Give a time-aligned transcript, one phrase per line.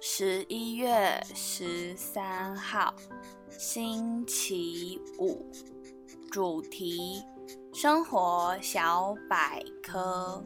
[0.00, 2.94] 十一月十三号，
[3.50, 5.50] 星期五，
[6.30, 7.22] 主题：
[7.72, 10.44] 生活小百科。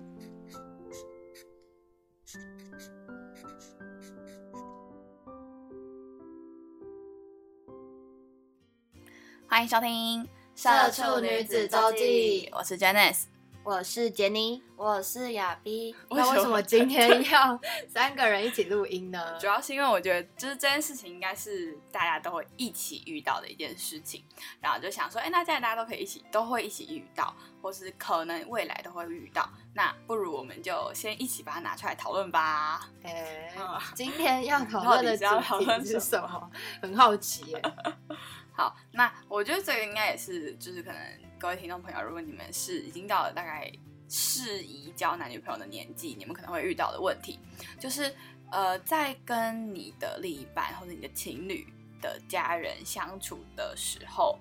[9.47, 13.30] 欢迎收听《社畜女子周记》，我是 Janice。
[13.63, 15.95] 我是杰尼，我是亚碧。
[16.09, 19.23] 那为什么 今天要三个人一起录音呢？
[19.39, 24.25] 主要是因为我觉得，就是这件事情应该是大家都会一起遇到的一件事情，
[24.61, 32.89] 然后就想说，哎，那既然大家都可以一起，都会一起遇到，或是可能未来都会遇到，那不如我们就先一起把它拿出来讨论吧。
[33.05, 33.53] 哎，
[33.95, 35.25] 今天要讨论的主
[35.59, 36.51] 题是什么？
[36.81, 37.63] 很好奇耶。
[38.53, 41.30] 好，那我觉得这个应该也是，就是可能。
[41.41, 43.73] 各位听众朋友，如果你们是已经到了大概
[44.11, 47.39] 适宜交男女朋友的年纪，你们可能会遇到的问题，
[47.79, 48.15] 就是
[48.51, 51.67] 呃，在跟你的另一半或者你的情侣
[52.03, 54.39] 的家人相处的时候，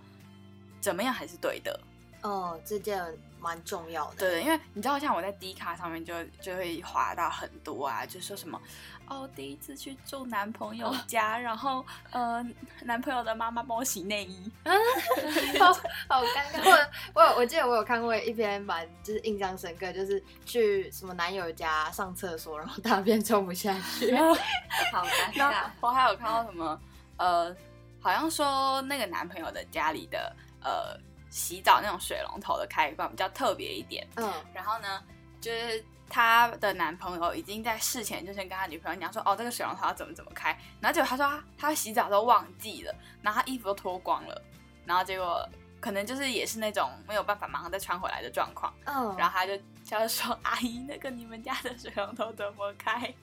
[0.82, 1.80] 怎么样还是对的？
[2.22, 3.02] 哦，这件
[3.40, 4.18] 蛮重要的。
[4.18, 8.62] 对，因为你知道，像我在 D 卡上面就就会划到很多啊，就说什么
[9.10, 12.46] 哦，第一次去住男朋友家，然后呃，
[12.84, 14.52] 男朋友的妈妈帮我洗内衣，
[15.60, 15.74] 好
[16.08, 16.88] 好尴尬。
[17.14, 24.16] 我我我记得我有看过一篇蛮就是印象深刻，就是去什么男友家上厕所，然后大便冲不下去，
[24.94, 25.66] 好尴尬。
[25.82, 26.80] 我还有看到什么
[27.18, 27.56] 呃，
[28.00, 30.98] 好像说那个男朋友的家里的呃。
[31.32, 35.00] 洗澡那种水龙头的开关比较特别一点，嗯，然后呢，
[35.40, 40.50] 就是她的男朋友已经在事前就先跟他女朋友讲说，哦，这个水龙头要怎么怎么开，
[40.82, 44.42] 然后结果他说他洗澡都忘记了，然后他衣服都脱光了，
[44.86, 45.48] 然后结果
[45.80, 49.56] 可能就是也是那种没有办法马上再穿回来的状况，嗯，然后他就
[49.90, 53.14] 他就说阿姨，那个你们家的水龙头怎么开？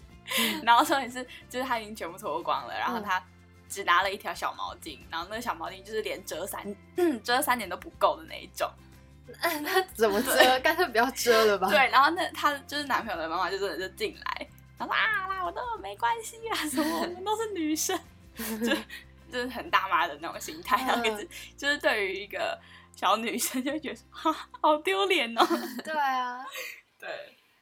[0.63, 3.23] 然后说也是就是他已经全部脱光了，然后他。
[3.69, 6.65] 只拿了一条小毛巾，然后那个小毛巾就是连遮三
[7.25, 8.71] 遮三点都不够的那一种。
[9.63, 10.61] 那 怎么遮？
[10.61, 11.69] 干脆不要遮了吧。
[11.69, 14.49] 对，然后那她就是男朋友的妈妈就真的就进来，
[14.79, 17.99] 然后啊啦，我都没关系啊，什么我们都是女生，
[18.37, 18.75] 就
[19.33, 22.59] 就是很大妈的那种心态，然后就是 就是对于一个
[22.95, 25.47] 小女生就觉得哈好丢脸哦。
[25.85, 26.45] 对啊，
[26.99, 27.09] 对，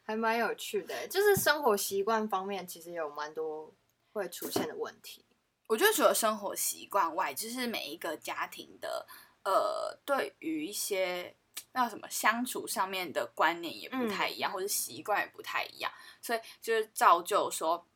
[0.04, 3.72] 还蛮有趣的，就是生活习惯方面其实有蛮多
[4.12, 5.24] 会出现的问题。
[5.66, 9.06] 我觉得除了生活习惯外，就是每一个家庭的，
[9.44, 11.34] 呃，对于一些
[11.72, 17.86] 那什么相处上面的观念也不太一样，或者习惯也不太一样，所以就是造就说，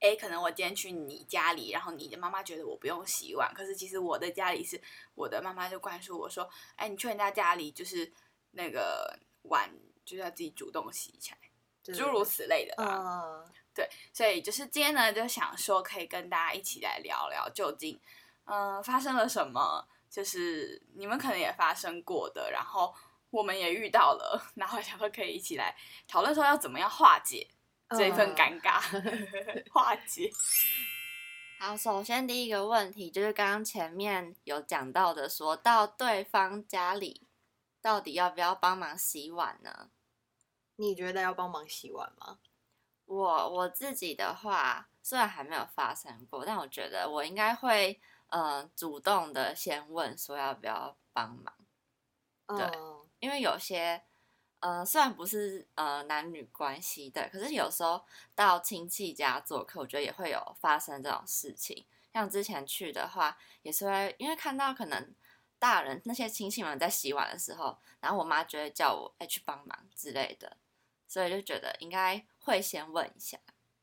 [0.00, 4.80] 哎，可能我今天去你家里，然后你的妈妈觉得我不用洗碗，可是其实我的家里是
[5.14, 8.10] 我的妈妈就灌输我说，哎，你去人家家里就是
[8.52, 9.70] 那个碗
[10.04, 13.44] 就是要自己主动洗起来，诸如此类的吧。
[13.74, 18.00] 对，所以就是今天呢，就想说可以跟大家一起来聊聊，究竟
[18.44, 22.94] 嗯发生了什么，就是你们可能也发生过的，然后
[23.30, 25.76] 我们也遇到了，然后想说可以一起来
[26.06, 27.48] 讨论说要怎么样化解
[27.90, 28.80] 这份尴尬，
[29.72, 30.30] 化解。
[31.60, 37.26] 好，首先第一个问题就是刚刚前面有讲到的，说到对方家里
[37.82, 39.90] 到底要不要帮忙洗碗呢？
[40.76, 42.38] 你觉得要帮忙洗碗吗？
[43.06, 51.54] 我我自己的话，虽然还没有发生过，但我觉得我应该会，呃，主动的先问说要不要帮忙。
[52.46, 52.70] 对，
[53.18, 54.02] 因为有些，
[54.60, 58.04] 呃，虽然不是呃男女关系的，可是有时候
[58.34, 61.84] 到亲戚家做客，我觉得也会有发生这种事情。
[62.12, 65.14] 像之前去的话，也是会因为看到可能
[65.58, 70.56] 大人那些亲戚们在洗碗的时候，然后我妈就会叫我哎去帮忙之类的。
[71.10, 73.38] 所以就觉得应该会先问一下，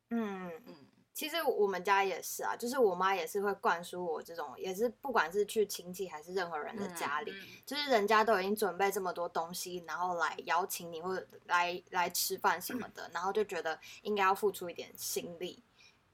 [0.09, 0.84] 嗯嗯，
[1.15, 15.63] 其实我们家也是啊，就是我妈也是会灌输我这种，也是不管是去亲戚还是任何人的家里，嗯就是人家都已经准备这么多东西，然后来邀请你或者来来吃饭什么的，然后就觉得应该要付出一点心力。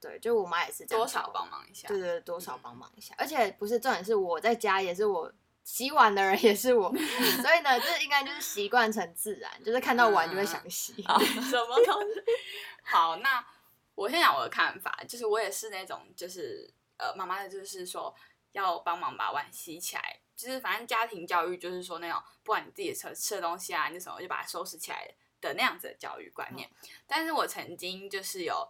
[0.00, 1.88] 对，就我妈也是这样，多少帮忙一下。
[1.88, 3.12] 对对，对多少帮忙一下。
[3.18, 5.32] 而且不是重点是我在家也是我
[5.64, 6.88] 洗碗的人也是我，
[7.42, 11.02] 所以呢，这应该就是习惯成自然，就是看到碗就会想洗。
[11.06, 12.20] 好，什么东西？
[12.82, 13.44] 好，那
[13.94, 18.14] 我先讲我的看法，就是我也是那种，就是呃，妈妈的就是说
[18.52, 25.08] 要帮忙把碗洗起来，就是反正家庭教育就是说那种，不管你自己吃吃的东西啊，你什么就把它收拾起来
[25.40, 26.70] 的那样子的教育观念。
[27.06, 28.68] 但是我曾经就是有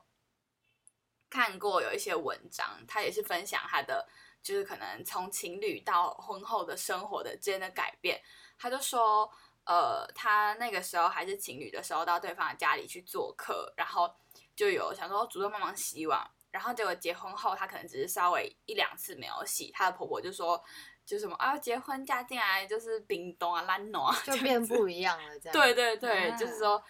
[1.30, 4.08] 看过有一些文章，他也是分享他的。
[4.42, 8.20] 就是可能从情侣到婚后的生活的之间的改变，
[8.58, 9.30] 他就说，
[9.64, 14.12] 呃，他那个时候还是情侣的时候，到对方的家里去做客，然后
[14.54, 20.62] 就有想说主动帮忙洗碗，然后结果结婚后，她可能只是稍微一两次没有洗，她的婆婆就说，
[21.04, 25.52] 就什么啊，结婚嫁进来就是冰冻啊、烂暖啊，就变不一样了，这 样。
[25.52, 26.82] 对对对，啊就是说，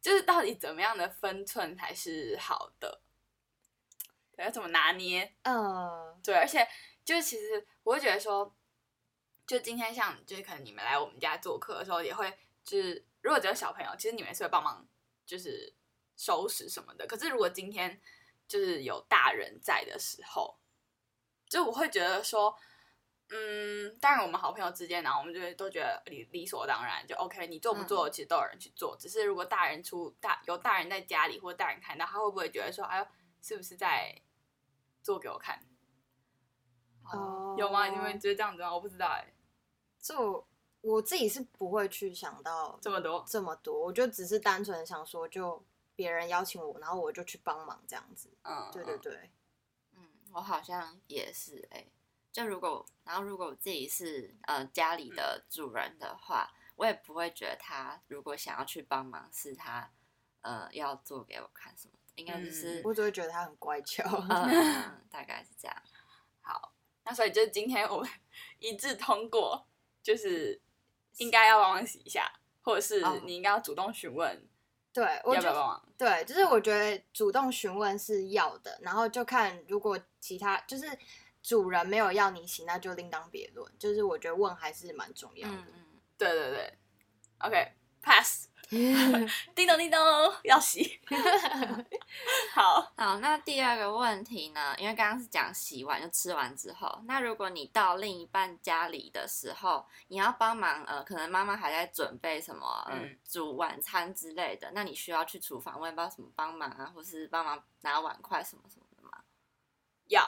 [0.00, 3.00] 就是到底怎么样的分寸才是好的？
[4.36, 5.34] 对，要怎么拿捏？
[5.42, 6.66] 嗯，对，而且
[7.04, 8.54] 就是其实我会觉得说，
[9.46, 14.86] 就今天像就是可能你们来我们家做客的时候，也会就是如果只有小朋友，其实你们也是会帮忙
[15.26, 15.74] 就是
[16.22, 17.04] 收拾什么的。
[17.04, 18.00] 可是如果今天
[18.46, 20.56] 就是有大人在的时候，
[21.48, 22.56] 就我会觉得说，
[23.30, 28.96] 嗯，当然我们好朋友之间，然后我们就会都觉得理理所当然，就 OK，你做不做其实都有人去做。
[28.96, 33.06] 只是如果大人出大有大人在家里，或者大人看到，他会不会觉得说，哎呦，
[33.42, 34.22] 是不是在
[35.02, 35.60] 做给我看？
[37.12, 37.88] 哦，有吗？
[37.88, 38.72] 你们觉得这样子吗？
[38.72, 39.34] 我不知道哎、
[40.00, 40.46] 就
[40.82, 48.30] 我自己是不会去想到这么多，这么多，我就只是单纯想说，就别人邀请我，然后我就去帮忙这样子。
[48.42, 49.30] 嗯，对对对，
[49.94, 51.86] 嗯，我好像也是哎、
[52.32, 59.92] 就如果然后如果我自己是呃家里的主人的话，我也不会觉得他如果想要去帮忙是他
[60.40, 64.02] 呃要做给我看什么的，应该就是、我只会觉得他很乖巧。
[65.10, 65.82] 大概是这样。
[66.40, 66.74] 好，
[67.04, 68.10] 那所以就是今天我们
[68.58, 69.66] 一致通过，
[70.02, 70.60] 就是
[71.18, 74.48] 应该要帮忙洗一下，或者是哦你应该要主动询问
[74.92, 75.88] 对，我觉得要不要帮忙。
[75.96, 80.86] 对，就是我觉得主动询问是要的，然后就看如果其他就是
[81.42, 83.72] 主人没有要你洗，那就另当别论。
[83.78, 85.54] 就是我觉得问还是蛮重要的。
[85.54, 85.84] 嗯嗯，
[86.18, 86.78] 对对对
[87.38, 88.48] ，OK，pass，、
[89.54, 89.98] 叮 咚叮咚，
[90.44, 90.98] 要洗。
[92.54, 94.74] 好，好，那第二个问题呢？
[94.78, 109.10] 因为刚刚是讲洗碗，就吃完之后，那如果你到另一半家里的时候，你要帮忙，呃，可能妈妈还在准备什么，嗯、嗯煮晚餐之类的，那你需要去厨房问要不要什么帮忙啊，或是帮忙拿碗筷什么什么的吗？
[110.08, 110.26] 要，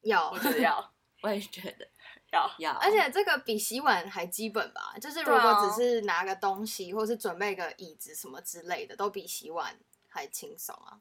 [0.00, 0.92] 要我，觉得要
[1.22, 1.88] 我也觉得
[2.32, 4.94] 要，要，而且这个比洗碗还基本吧？
[5.00, 9.78] 就是如果只是拿个东西，或是准备个椅子什么之类的，都比洗碗
[10.08, 11.00] 还轻松啊。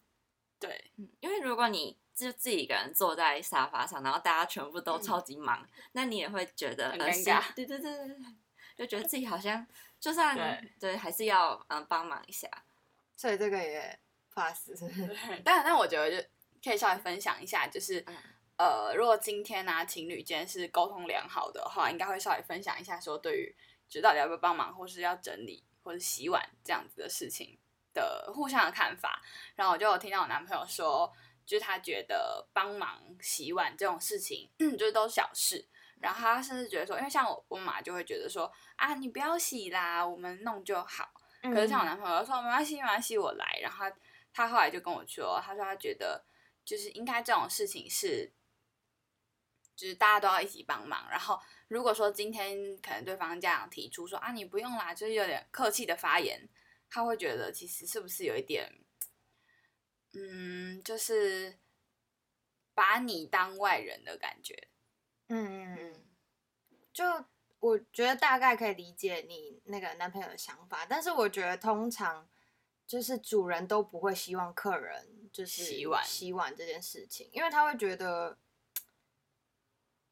[0.60, 8.18] 对，嗯因为如果你就自己一个人坐在沙发上，然后大家全部都超级忙，那你也会觉得尴尬对对对对对，
[8.77, 9.66] 就觉得自己好像
[10.00, 12.50] 就算对对还是要嗯帮忙一下。
[13.18, 14.00] 所以这个也
[14.33, 14.69] pass。
[15.44, 16.27] 但但我觉得就
[16.63, 18.16] 可以稍微分享一下，就是、嗯
[18.57, 23.56] 呃，如果今天呢、啊、情侣间是沟通良好的话，应该会稍微分享一下说对于
[23.89, 27.60] 就到底要不要帮忙，或是要整理或者洗碗这样子的事情
[27.94, 29.22] 的互相的看法。
[29.56, 31.12] 然后我就有听到我男朋友说，
[31.46, 35.68] 就是他觉得帮忙洗碗这种事情，嗯，就是都是小事。
[36.01, 41.10] 然后他甚至觉得说，因为像我我妈就会觉得说啊，你不要洗啦，我们弄就好。
[41.41, 43.60] 可是像我男朋友说没关系，没关系，我来。
[43.62, 43.96] 然后他
[44.34, 46.25] 他后来就跟我说，他说他觉得
[46.63, 48.32] 就是应该这种事情是，
[49.75, 51.08] 就是大家都要一起帮忙。
[51.10, 56.48] 然后如果说今天可能对方家长提出说啊你不用啦，就是有点客气的发言，
[56.89, 58.72] 他会觉得其实是不是有一点，
[60.13, 61.60] 嗯，就是
[62.74, 64.70] 把你当外人的感觉。
[65.27, 66.05] 嗯嗯嗯，
[66.94, 67.25] 就
[67.60, 72.29] 我觉得大概可以理解你那个男朋友的想法，但是我觉得通常
[72.88, 78.38] 就是主人都不会希望客人就是洗碗洗碗这件事情，因为他会觉得。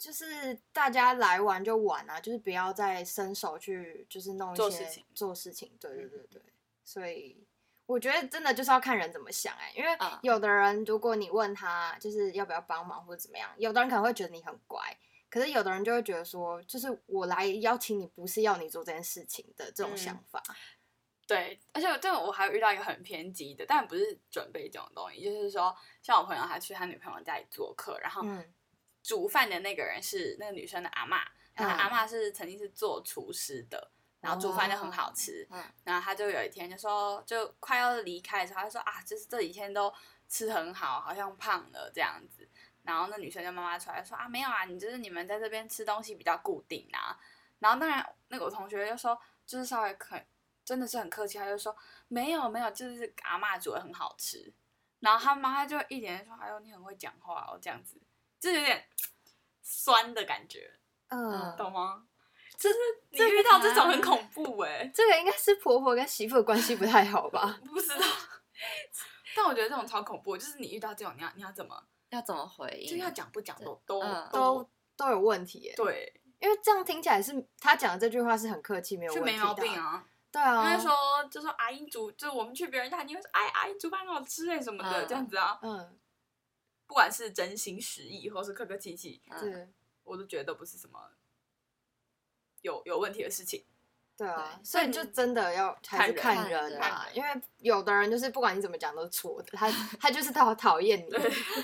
[0.03, 5.71] 就是大家来玩就玩啊，就是不要再伸手去，就是弄一些做事情做事情。
[5.79, 6.41] 对对对对，
[6.83, 7.41] 所以
[7.85, 14.81] 我觉得真的就是要看人怎么想哎、因为嗯有的人如果你问他就是要不要帮忙或者怎么样，有的人可能会觉得你很乖，
[15.29, 20.43] 可是有的人就会觉得说，就是我来邀请你不是要你做这件事情的这种想法。
[21.25, 28.53] 对，而且这我还有遇到一个很偏激的，但不是准备这种东西，就是说，像我朋友他去他女朋友家里做客，然后嗯
[29.03, 31.21] 煮饭的那个人是那个女生的阿嬷，
[31.53, 33.91] 然后嗯阿嬷是曾经是做厨师的，
[34.21, 39.93] 然后煮饭就很好吃，嗯然后她就有一天就说，就快要离开的时候，她就说啊，就是这几天都
[40.27, 42.49] 吃很好，好像胖了这样子。
[42.83, 47.17] 然后那女生就妈妈出来说啊，没有啊，你就是你们在这边吃东西比较固定啊。
[47.59, 50.25] 然后当然那个我同学就说，就是稍微很
[50.65, 51.75] 真的是很客气，他就说
[52.07, 54.53] 没有没有，就是阿嬷煮的很好吃。
[54.99, 58.01] 然后他妈就一脸说，哎呦你很会讲话哦，这样子，
[58.43, 58.85] 就有点
[59.61, 60.69] 酸的感觉，
[61.07, 62.03] 嗯，懂吗？
[62.57, 62.75] 就是
[63.09, 67.59] 你遇到这种很啊恐怖哎、这个应该是婆婆跟媳妇的关系不太好吧？
[67.65, 68.05] 不知道。
[69.35, 72.89] 但我觉得这种超恐怖，就是你遇到这种，你要你要怎么，要怎么回应？
[72.91, 75.73] 就要讲不讲都都嗯都都有问题耶。
[75.75, 79.73] 对，因为这样听起来是他讲的这句话是很客气，没有是问题没毛病。
[79.73, 80.05] 啊。
[80.31, 80.91] 对啊，因为说
[81.29, 85.59] 就说阿姨煮，就是我们去别人家，你会说哎阿姨煮饭很好吃哎什么的，嗯这样子啊。
[85.61, 85.97] 嗯，
[86.93, 89.73] 不管是真心实意，或是客客气气，嗯是，
[90.03, 91.11] 我都觉得都不是什么
[92.61, 93.65] 有有问题的事情。
[94.15, 99.67] 对啊，对所以就真的要还是看看人人啊，人因为有的人就是不管你怎么讲都是错的，他
[99.99, 101.09] 他就是讨讨厌你。
[101.09, 101.19] 对，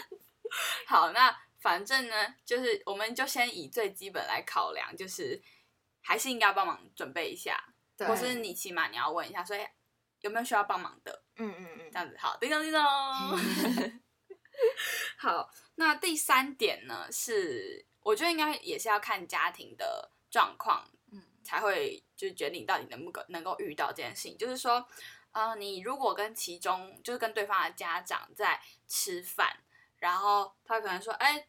[0.88, 5.40] 好，那反正呢，就是我们就先以最基本来考量，就是
[6.02, 9.60] 还是应该要帮忙准备一下，对或是你起码你要问一下，所以
[10.22, 12.18] 有没有需要帮忙的，嗯嗯嗯这样子。
[12.18, 14.00] 好，叮咚叮咚。
[15.18, 24.38] 好，那第三点呢是，我觉得应该也是要看家庭的状况，嗯才会就是决定到底能不能能够遇到这件事情。
[24.38, 24.88] 就是说，
[25.32, 29.64] 呃，你如果跟其中就是跟对方的家长在吃饭，
[29.98, 31.48] 然后他可能说，哎、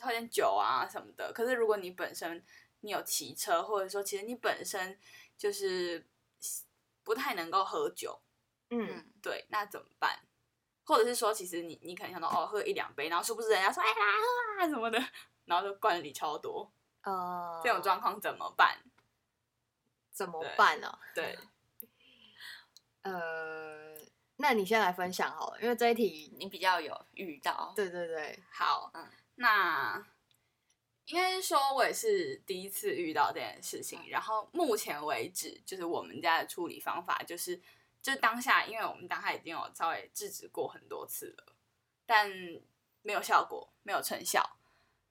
[0.00, 1.32] 喝点酒啊什么的。
[1.32, 2.44] 可是如果你本身
[2.80, 4.98] 你有骑车，或者说其实你本身
[5.36, 6.06] 就是
[7.02, 8.20] 不太能够喝酒，
[8.70, 10.20] 嗯，嗯对，那怎么办？
[10.86, 14.98] 或者是说，其实你你可能想到哦，喝一两杯，然后殊不知人家说哎来喝啊什么的，
[15.44, 16.70] 然后就灌你超多，
[17.02, 18.78] 呃，这种状况怎么办？
[20.12, 20.98] 怎么对办呢？
[21.14, 21.38] 对，
[23.02, 23.94] 呃，
[24.36, 30.02] 那你先来分享好了，因为这一题，你比较有遇到，对对对，好，嗯那
[31.04, 37.60] 应该是说我也是第一次遇到这件事情，然后目前为止，就是我们家的处理方法就是，
[38.06, 41.52] 就是当下，因为我们当下已经有稍微制止过很多次了，
[42.06, 42.30] 但
[43.02, 44.48] 没有效果，没有成效，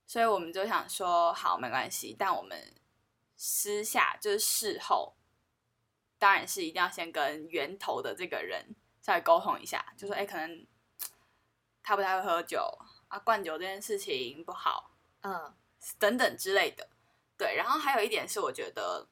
[0.08, 2.74] 所以我们就想说，好，没关系，但我们
[3.36, 5.14] 私下就是事后，
[6.18, 10.66] 当然是一定要先跟源头的这个人稍微沟通一下，就说，哎、可能
[11.84, 12.66] 他不太会喝酒
[13.10, 15.54] 啊，灌酒这件事情不好，嗯
[16.00, 16.88] 等等之类的。
[17.38, 19.06] 对，然后还有一点是，我觉得，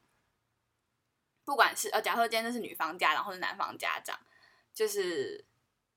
[1.45, 4.19] 不管是呃，假如说今天这是女方家长或者男方家长，
[4.73, 5.45] 就是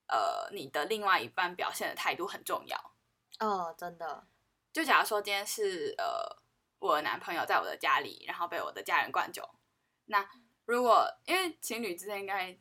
[0.09, 2.95] 呃，你的另外一半表现的态度很重要。
[3.39, 4.27] 哦，真的，
[4.73, 6.43] 就假如说今天是呃，
[6.79, 9.49] 我的男朋友在我的家里，然后被我的家人灌酒，
[10.07, 10.29] 那
[10.65, 12.59] 如果因为情侣之间应该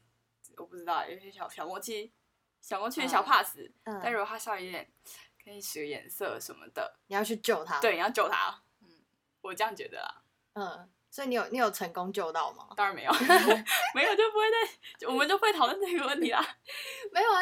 [0.58, 2.14] 我不知道有些小小默契、
[2.62, 4.92] 小默契、小嗯 pass，、嗯但如果他稍微有点
[5.44, 8.62] 可以使个眼色什么的，你要去救他，，对，你要救他。
[8.82, 8.88] 嗯
[9.42, 10.24] 我这样觉得啦。
[10.54, 12.68] 嗯，所以你有你有成功救到吗？
[12.76, 13.12] 当然没有，
[13.96, 16.46] 没有就不会再，我们就不会讨论这个问题啦。
[17.10, 17.42] 没有啊，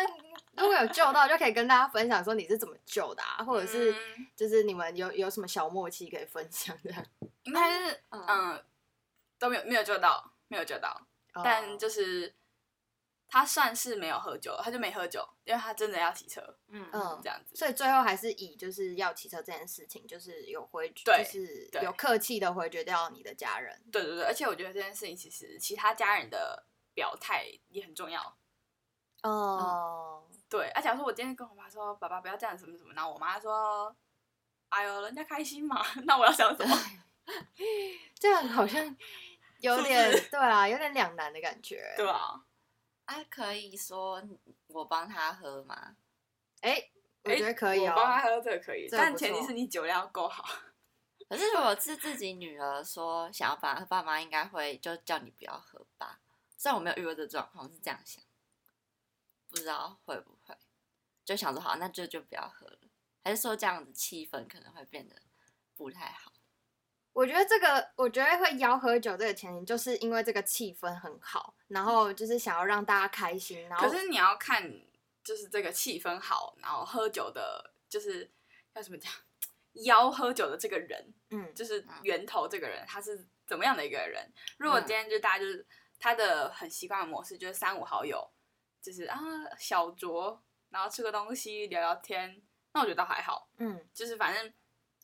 [0.56, 6.94] 如果有救到，就可以跟大家分享说你是怎么救的啊，或者是嗯就是你们有有什么小默契可以分享的。
[7.46, 8.64] 应该是嗯嗯
[9.40, 11.08] 都没有没有救到，没有救到，
[11.44, 12.32] 但就是
[13.34, 17.56] 他算是没有喝酒，他就没喝酒，因为他真的要骑车嗯嗯这样子。
[17.56, 23.82] 所以最后还是以就是要骑车这件事情，就是有回，就对是有客气的回绝掉你的家人。
[23.92, 26.64] 对对对，而且我觉得这件事情其实其他家人的
[26.94, 28.38] 表态也很重要。
[29.24, 33.96] 哦，对，啊，假如说我今天跟我妈说，爸爸不要这样什么什么，然后我妈说，
[34.70, 36.78] 哎呦，人家开心嘛， 那我要想什么？
[38.14, 38.96] 这样好像
[39.58, 41.96] 有点是对啊，有点两难的感觉。
[41.98, 42.40] 对吧？
[43.06, 44.22] 啊，可以说
[44.68, 45.98] 我帮他喝吗？
[46.62, 46.90] 哎，
[47.24, 48.36] 我觉得可以我帮他哦。
[48.36, 50.44] 喝这个可以，但前提是你酒量要够好。
[51.30, 56.20] 可是如果是自己女儿说想要帮她，爸妈应该会就叫你不要喝吧？
[56.58, 58.24] 虽然我没有遇过这状况，是这样想，
[59.50, 60.56] 不知道会不会
[61.26, 62.80] 就想说好，那就就不要喝了，
[63.24, 65.16] 还是说这样子气氛可能会变得
[65.76, 66.33] 不太好？
[67.14, 74.70] 我觉得这个，我觉得会邀喝酒这个前提，就是因为这个气氛很好，然后就是想要让大家开心，然后可是你要看，
[75.24, 78.30] 就是这个气氛好，然后喝酒的，就是
[78.74, 79.12] 要怎么讲，
[79.86, 84.34] 邀喝酒的这个人，嗯，就是源头这个人，他是怎么样的一个人？
[84.58, 84.86] 如果嗯。
[84.86, 85.66] 今天就大家就是
[86.00, 88.28] 他的很习惯的模式就是三五好友，
[88.82, 89.20] 就是啊
[89.60, 90.40] 小酌，
[90.70, 92.42] 然后吃个东西聊聊天，
[92.74, 94.54] 那我觉得还好，嗯，就是反正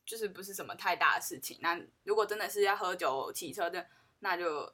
[0.09, 1.59] 就是不是什么太大的事情。
[1.61, 3.85] 那如果真的是要喝酒、骑车的，
[4.21, 4.73] 那就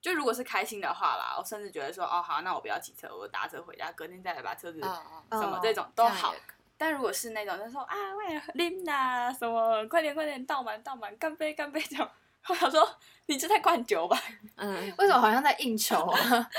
[0.00, 6.34] 就如果是开心的话啦，我甚至觉得说哦好，那我不要骑车，我打车回家，隔天再来把车子哦什么哦这种都好
[6.76, 12.10] 但如果是那种就是说啊，为了拎呐，什么快点快点倒满倒满，干杯干杯这种，
[12.48, 14.20] 我想说你这在灌酒吧，
[14.56, 16.50] 嗯， 为什么好像在应酬啊？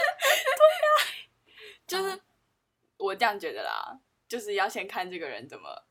[1.86, 2.18] 就是
[2.96, 5.84] 我这样觉得啦，就是要先看这个人怎么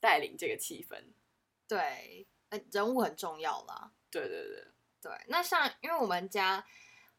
[0.00, 0.96] 带领这个气氛。
[1.68, 3.90] 对，呃人物很重要啦。
[4.10, 4.64] 对对对，
[5.02, 6.64] 对，那像因为我们家，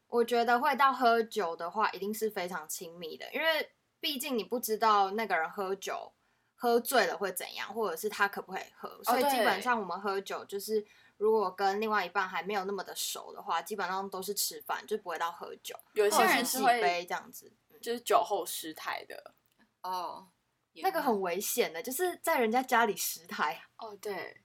[0.06, 6.12] 我觉得会到喝酒的话，一定是非常亲密的，因为毕竟你不知道那个人喝酒
[6.54, 10.86] 喝醉了会怎样，或者是他可不可以喝，所以基本上我们喝酒就是。
[11.18, 17.52] 如果跟另外一半还没有那么的熟的话，基本上都是吃饭，就不会到喝酒，有些人是会杯这样子。
[17.82, 19.34] 就是酒后失态的。
[19.82, 20.37] 哦，也
[20.82, 23.60] 那个很危险的，就是在人家家里十台。
[23.76, 24.36] 哦，对，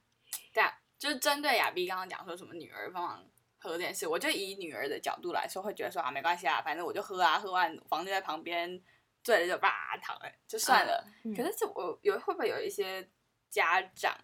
[0.54, 3.25] 对啊，就是针对亚碧刚刚讲说什么女儿帮忙
[3.58, 8.82] 喝这件事，我就以女儿的角度来说，会觉得说啊，没关系啊，反正我就喝啊，喝完房间在旁边，
[9.24, 11.06] 醉了就吧躺了，就算了。
[11.24, 13.10] 嗯可是这我有会不会有一些
[13.50, 14.18] 家长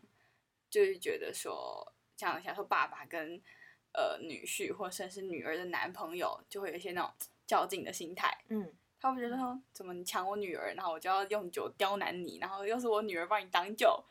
[0.69, 3.41] 就是觉得说，像想说爸爸跟
[3.93, 7.11] 呃女婿或甚至是女儿的男朋友，就会有一些那种
[7.47, 8.37] 较劲的心态。
[8.49, 14.03] 嗯，他会觉得说，怎么你抢我女儿，然后我就要用酒刁难你，然后又是我女儿帮你挡酒，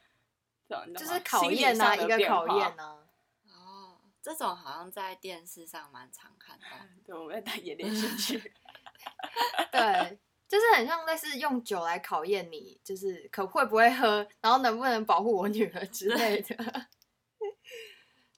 [0.66, 3.06] 这种就是考验啊，一个考验啊。
[3.48, 6.66] 哦，这种好像在电视上蛮常看到。
[7.04, 8.38] 对，我们在演电视剧。
[9.70, 10.18] 对，
[10.48, 16.56] 就是很像类似用酒来考验你，就是可会不会喝，然后能不能保护我女儿之类的。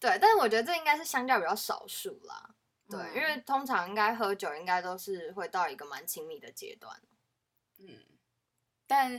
[0.01, 2.50] 对，但是我觉得这应该是相较比较少数啦。
[2.91, 7.01] 对，嗯因为通常应该喝酒，应该都是会到一个蛮亲密的阶段。
[7.79, 8.05] 嗯，
[8.87, 9.17] 但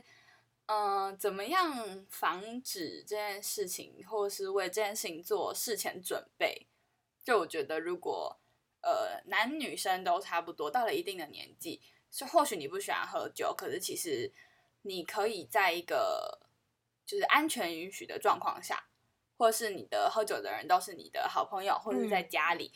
[0.68, 6.68] 嗯、呃怎么样防止这件事情，或是为这件事情做事前准备？
[7.24, 8.40] 就我觉得，如果
[8.82, 14.32] 呃男女生都差不多，到了一定的年纪，是或许你不喜欢喝酒，可是其实
[14.82, 16.40] 你可以在一个
[17.06, 18.88] 就是安全允许的状况下，
[19.38, 22.72] 或是你的喝酒的人都是你的好朋友，或者是在嗯家里，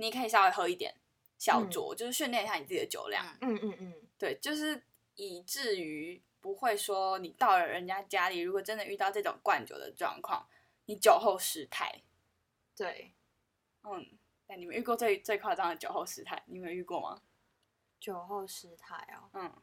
[0.00, 0.94] 你可以稍微喝一点
[1.38, 3.24] 小嗯酌，就是训练一下你自己的酒量。
[3.40, 4.82] 嗯嗯嗯嗯，对，就是
[5.14, 10.48] 以至于不会说你到了人家家里，如果真的遇到这种灌酒的状况，
[10.86, 12.02] 你酒后失态。
[12.74, 13.14] 对，
[13.82, 16.42] 嗯，那你们遇过最最夸张的酒后失态？
[16.46, 17.20] 你们遇过吗？
[18.00, 19.28] 酒后失态哦。
[19.34, 19.62] 嗯，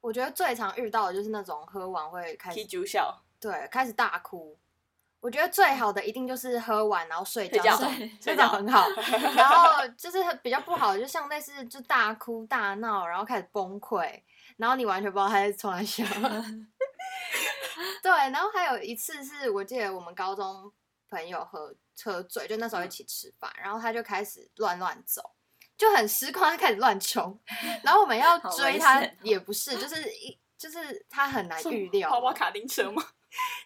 [0.00, 4.58] 我觉得最常遇到的就是那种喝完会开踢始酒笑，对开始大哭。
[5.20, 7.76] 我觉得最好的一定就是喝完然后睡觉，
[8.20, 8.88] 睡觉很好。
[9.36, 14.22] 然后就是比较不好，就像类似就大哭大闹，然后开始崩溃，
[14.56, 16.02] 然后你完全不知道他在冲笑。
[18.02, 20.72] 对，然后还有一次是我记得我们高中
[21.10, 25.20] 朋友喝喝醉，就那时候一起吃饭，然后他就开始乱乱走，
[25.76, 27.38] 就很失控，他开始乱冲，
[27.82, 33.02] 然后我们要追他也不是，就是一就是他很难预料嘛，跑跑卡丁车吗？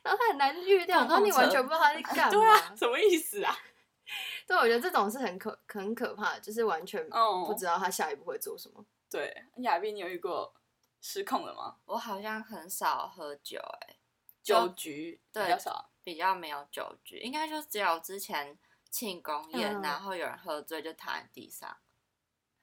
[0.03, 2.31] 然后他很难预料，然后你完全不知道他在 干嘛。
[2.31, 3.57] 对啊，什么意思啊？
[4.47, 8.85] 对，我觉得这种是很可很可怕的，就是完全哦不知道他下一步会做什么。
[9.11, 10.55] 对，亚斌，你有遇过
[11.01, 11.77] 失控的吗？
[11.87, 13.97] 我好像很少喝酒、欸，
[14.43, 18.59] 酒局比较少，比较没有酒局，应该就只有之前
[18.91, 21.75] 庆功宴，嗯然后有人喝醉就躺在地上，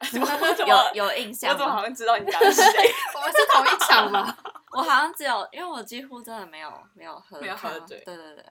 [0.65, 1.81] 有有印象我怎么好？
[1.83, 2.93] 像知道你讲的是谁？
[3.15, 4.35] 我们是同一场吗？
[4.71, 8.45] 我好像只有，因为我几乎真的没有没有喝没有喝醉对对对，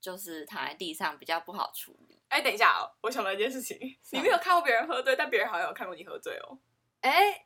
[0.00, 2.22] 就是躺在地上比较不好处理。
[2.28, 3.78] 哎，等一下哦，我想到一件事情，
[4.12, 6.58] 你没有看过别人喝醉，但别人好像有看过你喝醉哦。
[7.02, 7.44] 哎、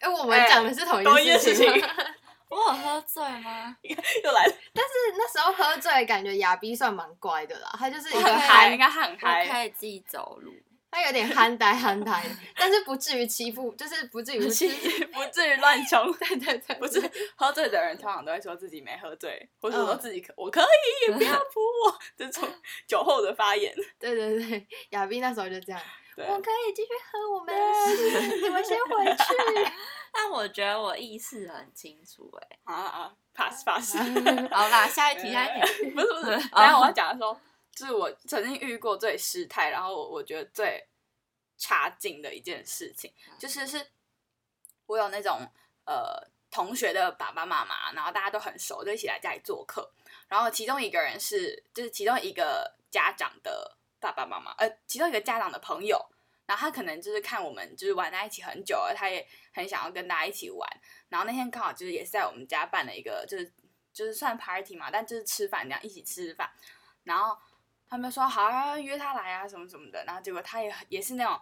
[0.00, 1.64] 哎、我们哎讲的是同同一一件事情。
[1.66, 1.90] 件事情
[2.50, 3.74] 我有喝醉吗？
[3.82, 9.48] 又来了，但是那时候喝醉，感觉亚逼算蛮乖的啦，他就是一个很嗨，憨应，该很我嗨。
[9.48, 10.52] 可以自己走路。
[10.92, 14.70] 他有点憨呆憨呆的，但是不至于欺负，就是不至于不至于
[15.10, 17.00] 不至于乱冲，对对对，不是
[17.34, 20.60] 喝醉的人通常都会说自己没喝醉，或者说嗯自己可、我可
[21.08, 22.46] 以，不要扑我这种
[22.86, 23.74] 酒后的发言。
[23.98, 25.80] 对对对，亚斌那时候就这样，
[26.18, 27.52] 我可以继续喝，我没
[27.96, 29.72] 事，你们先回去。
[30.14, 33.96] 但我觉得我意识很清楚、欸，啊啊，pass pass。
[33.96, 35.90] 好啦，下一题，下一题。
[35.92, 37.40] 不是不是，对等下我要讲的说，就
[37.74, 40.86] 是我曾经遇过最失态，然后我我觉得最
[41.58, 43.86] 差劲的一件事情，就是是
[44.86, 45.40] 我有那种
[45.84, 49.92] 呃同学的爸爸妈妈，然后大家都很熟，就一起来家里做客，
[50.28, 56.08] 然后其中一个人是就是其中一个家长的爸爸妈妈，呃，其中一个家长的朋友。
[56.44, 60.68] 然后他可能就是看我们就是玩在一起很久了，他也很想要跟大家一起玩。
[61.08, 63.50] 然后那天刚好就是也是在我们家办了一个就是
[63.92, 66.52] 就是算 party 嘛，但就是吃饭这样一起吃饭。
[67.04, 67.38] 然后
[67.92, 70.02] 他们说好啊，约他来啊什么什么的。
[70.06, 71.38] 然后结果他也也是那种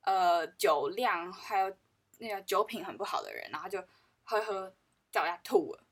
[0.00, 1.72] 呃酒量还有
[2.18, 3.80] 那个酒品很不好的人，然后就
[4.24, 4.74] 喝喝
[5.12, 5.84] 掉下吐了。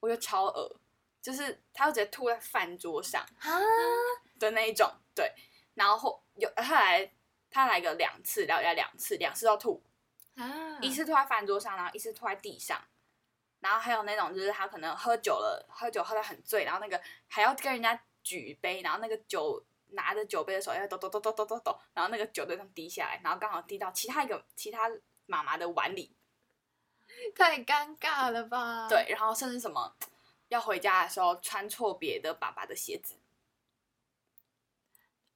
[0.00, 0.80] 我觉得超恶，
[1.20, 3.52] 就是他就直接吐在饭桌上啊，
[4.38, 5.30] 的那一种，对。
[5.74, 7.12] 然后有他来
[7.50, 9.84] 他来个两次，聊家两次，两次都吐，
[10.36, 12.82] 啊，一次吐在饭桌上，然后一次吐在地上。
[13.60, 16.98] 然后还有那种就是他可能喝酒了，喝酒喝得很醉，然后那个
[17.28, 24.90] 还要跟人家举杯，然后那个酒拿着酒杯的手要抖抖抖抖抖抖抖，然后那个酒就这样滴下来，然后刚好滴到其他一个其他
[25.26, 26.16] 妈妈的碗里，
[27.36, 28.88] 太尴尬了吧？
[28.88, 29.94] 对，然后甚至什么
[30.48, 33.14] 要回家的时候穿错别的爸爸的鞋子，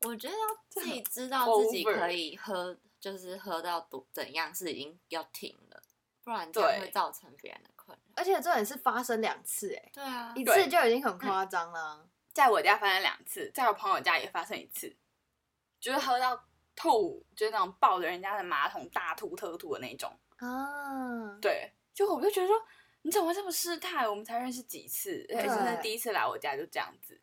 [0.01, 5.83] 我觉得要自己知道自己可以喝，就是喝到多怎样是已经要停了，
[6.25, 8.13] 不然就会造成别人的困扰。
[8.17, 12.08] 而且这也是发生两次哎，对啊，一次就已经很夸张了。
[12.33, 14.97] 在我家发生两次，在我朋友家也发生一次，
[15.81, 16.45] 就是喝到
[16.77, 20.19] 吐，就是那种抱着人家的马桶大吐特吐的那种。
[20.37, 22.57] 啊，对，就我就觉得说，
[23.03, 24.09] 你怎么会这么失态？
[24.09, 27.21] 我们才认识几次，而且真的第一次来我家就这样子。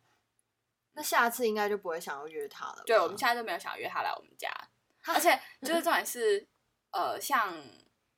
[0.93, 2.83] 那下次应该就不会想要约他了。
[2.85, 4.49] 对，我们现在就没有想约他来我们家，
[5.05, 6.47] 而且就是重点是，
[6.91, 7.57] 呃，像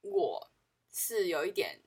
[0.02, 0.52] 我
[0.91, 1.80] 是有一点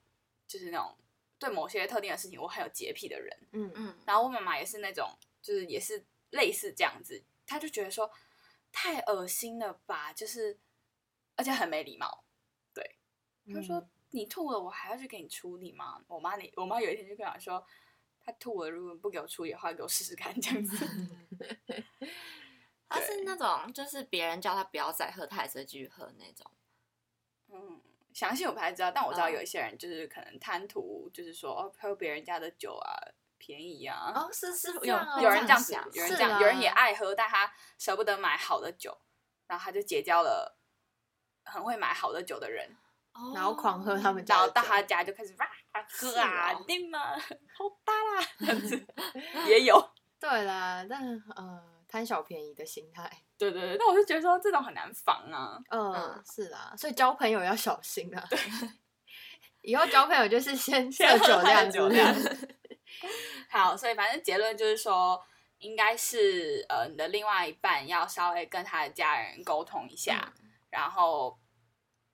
[0.47, 0.97] 就是那种
[1.41, 5.09] 对某些特定的事情我很有洁癖的人，嗯嗯，然后我妈妈也是那种，
[5.43, 8.09] 就是也是类似这样子，她就觉得说
[8.71, 10.61] 太恶心了吧，就是
[11.35, 12.25] 而且很没礼貌。
[12.73, 12.97] 对，
[13.53, 16.05] 她说、嗯你吐了，我还要去给你处理吗？
[16.09, 17.65] 我妈那我妈有一天就跟我说，
[18.19, 20.77] 她吐了，如果不给我处理的话，给我试试看这样子。
[22.91, 26.51] 他是那种就是别人叫他不要再喝，他还是继续喝那种。
[27.53, 27.81] 嗯，
[28.13, 32.91] 详细我不太知道，但我知道嗯有一些人就是可能贪图，就是说哦喝别人家的酒啊，
[33.39, 34.13] 便宜啊。
[34.15, 38.97] 哦，是是有有人这样子想，有人这样，有人也爱喝，但他舍不得买好的酒，
[39.47, 40.59] 然后他就结交了
[41.45, 42.77] 很会买好的酒的人，
[43.35, 45.47] 然后狂喝他们然后到他家就开始哇
[45.93, 48.87] 喝啊是哦，你嘛好大啦，这样子
[49.49, 49.91] 也有。
[50.19, 51.03] 对啦，但
[51.35, 55.59] 呃贪小便宜的心态，对对对，但我就觉得说这种很难防啊。
[55.71, 58.27] 嗯嗯，是啦，所以交朋友要小心啊。
[58.29, 58.39] 对
[59.63, 62.37] 以后交朋友就是先测先喝他的酒量，酒量
[63.51, 65.23] 好，所以反正结论就是说，
[65.59, 70.33] 应该是呃你的另外一半要稍微跟他的家人沟通一下，
[70.71, 71.39] 然后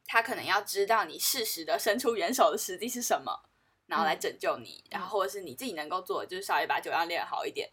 [0.06, 3.48] 他可能要知道你适时的伸出援手的时机是什么，
[3.86, 7.70] 然后来拯救你，然后或者是你自己能够做的，就是稍微把酒量练好一点，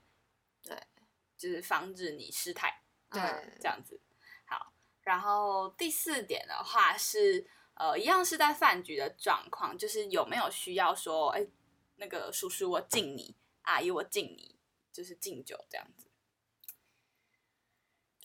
[0.64, 0.78] 对，
[1.38, 2.83] 就是防止你失态。
[3.14, 4.00] 对这样子。
[4.46, 11.48] 好，然后第四点的话是，呃，一样是在饭局的状况，就是有没有需要说，哎、
[11.96, 14.60] 那个叔叔我敬你，阿姨我敬你，
[14.92, 16.10] 就是敬酒这样子。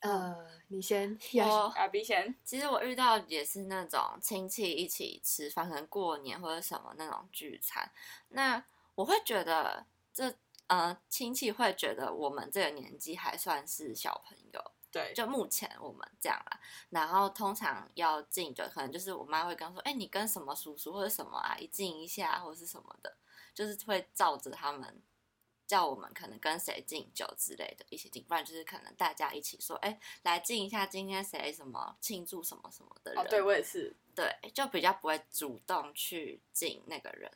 [0.01, 7.91] 呃，你先，我阿 B 先，其实我遇到也是那种亲戚一起吃饭，可能过年或者什么那种聚餐，
[8.29, 10.33] 那我会觉得这
[10.69, 16.61] 呃亲戚会觉得我们这个年纪还算是小朋友，对，就目前我们这样啦。
[16.91, 23.17] 然后通常要敬酒，可能就是我妈会跟说：“哎、你跟什么叔叔或者什么啊，一敬一下，或者是什么的。”
[23.55, 25.03] 就是会照着他们
[25.67, 33.23] 叫我们可能跟谁敬酒之类的一起敬，不然就是可能大家一起说：“哎、来敬一下今天谁什么庆祝什么什么的人。
[33.23, 37.31] 哦，对我也是，对，就比较不会主动去敬那个人。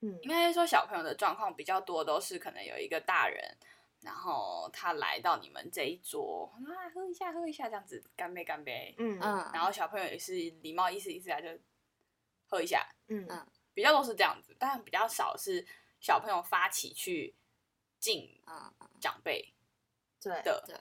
[0.00, 3.56] 嗯应该说小朋友的状况比较多，都是可能有一个大人。
[4.04, 8.94] 然后他来到你们这一桌啊，喝一下，喝一下，这样子干杯，干杯。
[8.98, 11.48] 嗯嗯，然后小朋友也是礼貌意思意思啊，就
[12.46, 15.66] 喝一下，嗯嗯比较都是这样子，但比较少是
[16.00, 17.34] 小朋友发起去
[17.98, 18.40] 敬
[19.00, 19.52] 长辈
[20.20, 20.62] 对的。
[20.66, 20.76] 对，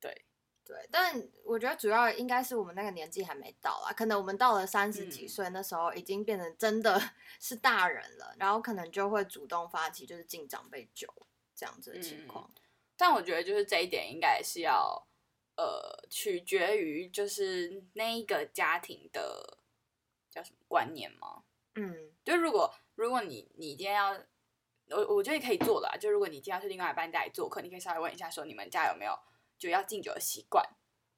[0.00, 0.24] 对，
[0.64, 7.00] 对，但我觉得主要应该是我们那个年纪还没到啦，可能我们到了三十几嗯岁，那时候已经变成真的
[7.40, 11.12] 是大人了，然后可能就会主动发起就是敬长辈酒
[11.58, 12.54] 这样子的情嗯况。
[12.96, 15.08] 但我觉得就是这一点应该是要
[15.56, 19.58] 呃取决于就是那一个家庭的
[20.30, 21.42] 叫什么观念吗？
[21.74, 24.10] 嗯就如果如果你你今天要，
[24.90, 29.18] 我我觉得可以做的、啊，就如果你今天要去另外一半家里做客，你可以稍微问一下说你们家有没有
[29.58, 30.64] 就要敬酒的习惯。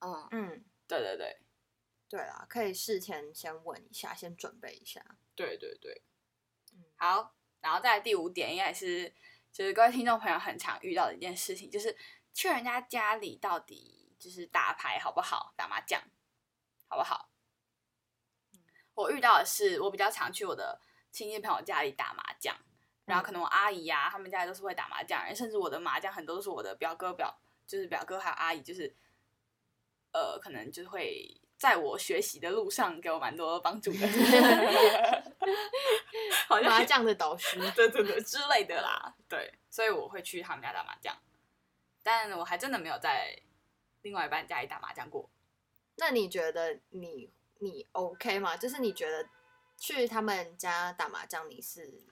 [0.00, 1.38] 嗯嗯，对对对
[2.08, 5.04] 对啦，可以事前先问一下，先准备一下。
[5.34, 6.02] 对对对，
[6.74, 9.14] 嗯好，然后再来第五点，应该是
[9.52, 11.96] 就是各位听众朋友很常遇到的一件事情，就是
[12.32, 15.52] 去人家家里到底就是打牌好不好？
[15.56, 16.00] 打麻将
[16.88, 17.30] 好不好？
[18.94, 22.54] 我遇到的是，我比较常去我的亲戚朋友家里打麻将，
[23.04, 28.94] 然后可能我阿姨呀、他们家都是会打麻将，甚至我的麻将很多都是我的表哥表，就是表哥还有阿姨，就是
[30.12, 33.98] 呃，可能就会在我学习的路上给我蛮多帮助的
[36.48, 37.60] 好像麻将的导师。
[37.76, 41.14] 对对对之类的啦，对，所以我会去他们家打麻将，
[42.02, 43.38] 但我还真的没有在
[44.00, 45.28] 另外一半家里打麻将过。
[45.96, 48.56] 那你觉得你你 OK 吗？
[48.56, 49.28] 就是你觉得
[49.76, 52.06] 去他们家打麻将，你是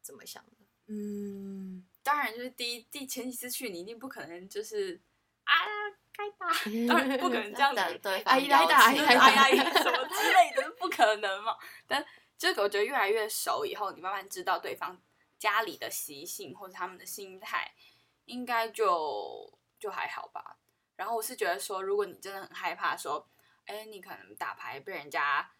[0.00, 0.52] 怎么想的？
[0.86, 5.02] 嗯，当然就是第一第前几次去，你一定不可能就是
[5.44, 5.52] 啊
[6.16, 6.48] 该打，
[6.88, 11.56] 当然不可能这样子，等 对阿姨来打阿姨打哎呀什么之类的，不可能嘛。
[11.86, 12.04] 但
[12.38, 15.00] 这个我觉得越来越熟以后，你慢慢知道对方
[15.38, 17.72] 家里的习性或者他们的心态，
[18.24, 20.56] 应该就就还好吧。
[20.96, 23.28] 然后我是觉得说，如果你真的很害怕说，
[23.66, 25.50] 哎，你可能打牌被人家。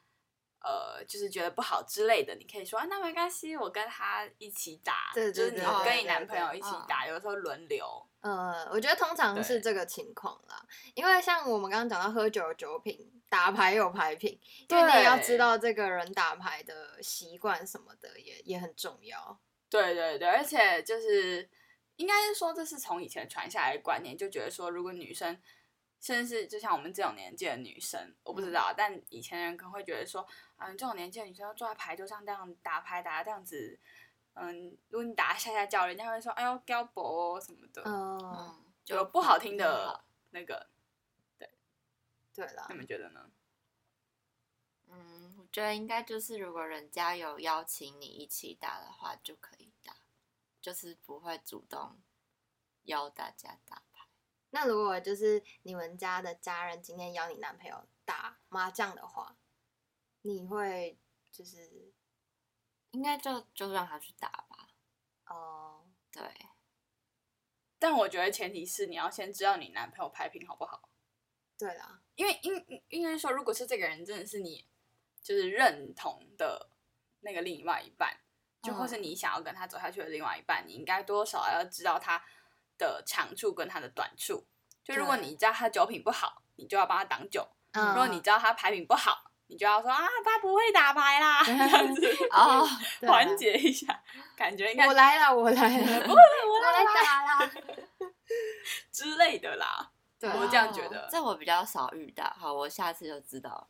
[0.64, 14.36] 呃，就是觉得不好之类的，你可以说啊，那没关系，我跟他一起打，对对就是你跟你男朋友一起嗯打，有的时候轮流，呃，我觉得通常是这个情况啦，因为像我们刚刚讲到喝酒有酒品，打牌有牌品，
[14.68, 19.38] 因为你也要知道这个人打牌的习惯什么的也也很重要。
[19.70, 21.48] 对对对，而且就是
[21.94, 25.40] 应该是说，这是从以前传下来的观念，就觉得说，如果女生，
[26.00, 33.78] 甚至是就像我们这种年纪的女生，我不知道，但以前人可能会觉得说，嗯，这种年纪的女生要坐在牌桌上这样打牌打这样子，
[34.38, 37.02] 嗯，如果你打下下叫，人家会说，哎呦，胶薄
[37.34, 40.68] 哦什么的，嗯，就，有不好听的那个，
[42.34, 43.30] 对啦你，们觉得呢？
[44.88, 49.96] 嗯，我觉得应该就是如果人家有邀请你一起打的话，就可以打，
[50.60, 51.98] 就是不会主动
[52.82, 54.06] 邀大家打牌。
[54.50, 59.36] 那如果就是你们家的家人今天邀你男朋友打麻将的话，
[60.20, 60.98] 你会
[61.32, 61.92] 就是
[62.96, 64.68] 应该就就让他去打吧。
[65.26, 66.22] 哦、对，
[67.78, 70.88] 但我觉得前提是你要先知道你男朋友牌品好不好。
[71.58, 74.66] 对啦，因为应应该说，如果是这个人真的是你
[75.22, 76.70] 就是认同的
[77.20, 78.18] 那个另外一半，
[78.62, 82.24] 就或是你想要跟他走下去的另外一半，你应该多少要知道他
[82.78, 84.46] 的长处跟他的短处。
[84.82, 92.66] 就如果你知道他酒品不好，你就要帮他挡酒；嗯，如果你知道他牌品不好，你就要说啊，他不会打牌啦，这样 子哦，
[93.06, 93.86] 缓解一下，
[94.36, 97.50] 感觉应该我来了，我来了，不会我 我来打啦。
[98.90, 99.90] 之类的啦。
[100.18, 102.24] 对啊，我这样觉哦得这我比较少遇到。
[102.38, 103.68] 好，我下次就知道了。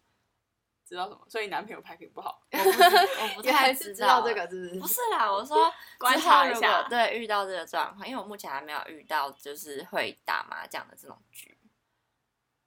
[0.88, 1.20] 知道什么？
[1.28, 4.80] 所以男朋友牌品不好，我不太知道这欸个，是不是？
[4.80, 11.55] 不是啦，我说观察一下对遇到这个状况，因为我目前还没有遇到就是会打麻将的这种局。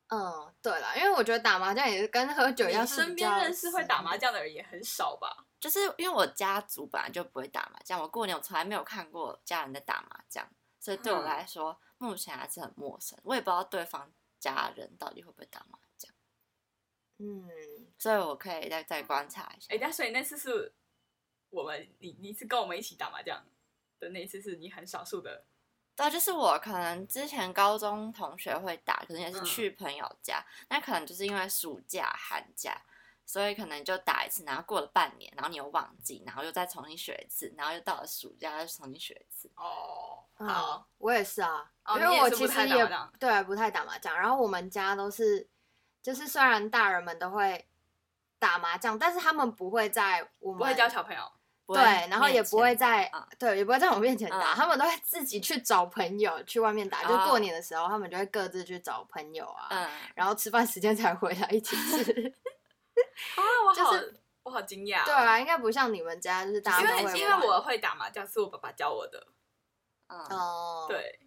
[0.10, 5.46] 嗯，对了，因为我觉得打麻将也是跟喝酒一样，身边认识会打麻将的人也很少吧？
[5.60, 10.48] 就是因为我家族本来就不会打麻将，我过年我从来没有看过家人在打麻将，
[10.80, 16.12] 所以对我嗯来说、目前还是很陌生，我也不知道对方家人到底会不会打麻将，
[17.20, 17.48] 嗯，
[18.00, 19.68] 所以我可以再再观察一下。
[19.76, 20.74] 哎、但所以那次是
[21.52, 23.46] 我们你你是跟我们一起打麻将
[24.00, 25.46] 的那一次，是你很少数的。
[26.00, 32.82] 对，就是我可能之前高中同学会打，可能也是嗯去朋友家，那可能就是因为暑假、寒假，
[33.26, 39.52] 所以可能就打一次，然后过了半年，然后你又忘记，然后又再重新学一次，然后又到了暑假再重新学一次。
[39.58, 45.50] 哦，好，我也是啊，因哦你为我其实也是不太打也麻将对不太打麻将，然后我们家都是，
[46.02, 47.68] 就是虽然大人们都会
[48.40, 51.30] 打麻将，但是他们不会在我们不会教小朋友。
[51.76, 62.34] 对，然后也不会在、嗯对，也不会在我面前打，嗯他们都会自己去找朋友去外面打，就过哦年的时候，他们就会各自去找朋友啊，嗯，然后吃饭时间才回来一起吃。
[63.36, 69.28] 啊，我好，就是我好惊讶、对，啊，应该不像你们家，就是大因家都会为因为我会打麻将，是我爸爸教我的。
[70.08, 71.20] 嗯，哦，对，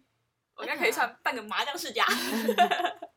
[0.55, 2.05] 我应该可以算半个麻将世家。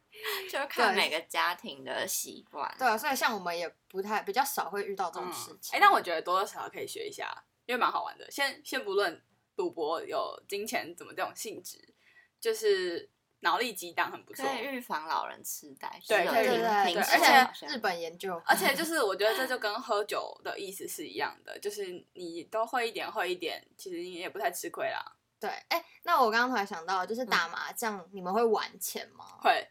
[0.50, 2.72] 就看每个家庭的习惯。
[2.78, 5.80] 对啊，所以像我们也不太比较少会遇到这种事情哎、情。
[5.80, 8.30] 但我觉得多多少少可以学一下，因为蛮好玩的。
[8.30, 9.22] 先先不论
[9.56, 11.94] 赌博有金钱怎么这种性质，
[12.40, 14.54] 就是脑力激荡很不错可。
[14.54, 25.16] 以预防老人痴呆，对可以就是有听对对，而且日本研究，而且就是我觉得这就 跟喝酒的意思是一样的，就是你都会一点会一点，其实你也不太吃亏啦。
[25.38, 29.38] 对，哎、那我刚刚突然想到，就是打麻将，你们会玩钱吗？
[29.42, 29.68] 会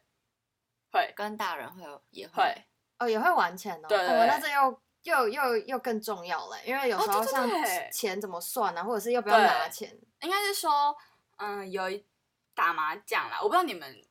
[0.95, 1.13] 会。
[1.15, 2.55] 跟大人会有也会，
[2.99, 3.87] 哦，也会玩钱哦。
[3.87, 7.89] 对对哦，那对这又又又又更重要了，因为有时候哦对对像对。
[7.91, 10.95] 钱怎么算啊，或者是要不要对拿钱，应该是说，
[11.37, 12.05] 嗯，有一
[12.53, 14.01] 打麻将啦，我不知道你们，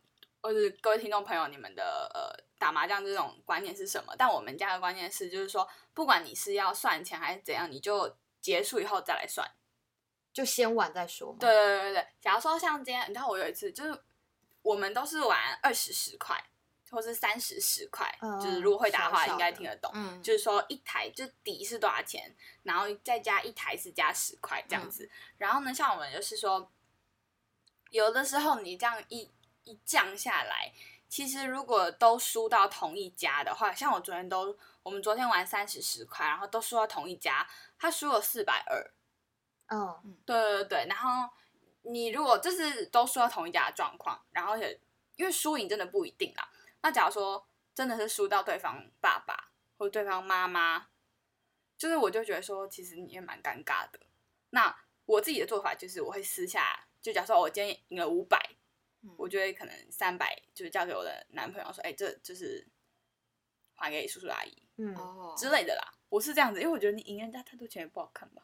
[0.43, 4.15] 或者各位听众朋友，你们的呃打麻将这种观念是什么？
[4.17, 9.51] 但我们家的观念是，就是说，不管你是要算钱还是怎样，你就结束以后再来算，
[10.33, 11.39] 就先玩再说嘛。
[11.41, 13.99] 对对对对，假如说像今天，你知道我有一次就是
[14.63, 16.37] 我们都是玩二十十块，
[16.95, 19.91] 或是三十十块，就是如果会打的话应该听得懂。
[19.95, 25.11] 嗯，就是说一台就底是多少钱，然后再加一台是加十块这样子。
[25.39, 26.71] 然后呢，像我们就是说，
[27.91, 29.31] 有的时候你这样一。
[29.67, 30.75] 一降下来，
[31.09, 38.93] 其实如果都输到同一家的话，像我昨天都，我们昨天玩三十十块，然后都输到同一家，他输了四百二。
[39.69, 41.31] 嗯，对对对，然后
[41.81, 44.79] 你如果这是都输到同一家的状况，然后也
[45.17, 46.47] 因为输赢真的不一定啦。
[46.85, 50.89] 那假如说真的是输到对方爸爸或对方妈妈，
[51.79, 53.99] 就是我就觉得说，其实你也蛮尴尬的。
[54.51, 58.39] 那我自己的做法就是，我会私下就假如说我今天赢了五百。
[59.19, 62.67] 我觉得可能三百就是交给我的男朋友说，哎，这就是
[63.75, 64.97] 还给叔叔阿姨，嗯
[65.37, 65.93] 之类的啦。
[66.09, 68.43] 我是这样子，因为我觉得你赢人家太多钱也不好看吧。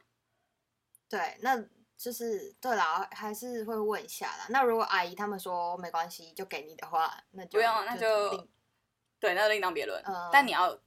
[1.09, 1.57] 对，那
[2.01, 4.47] 就是对啦，还是会问一下啦。
[4.49, 8.49] 那如果阿姨他们说没关系，就给你的话，那就不用，那就
[9.19, 10.03] 对，那另当别论。
[10.33, 10.81] 但你要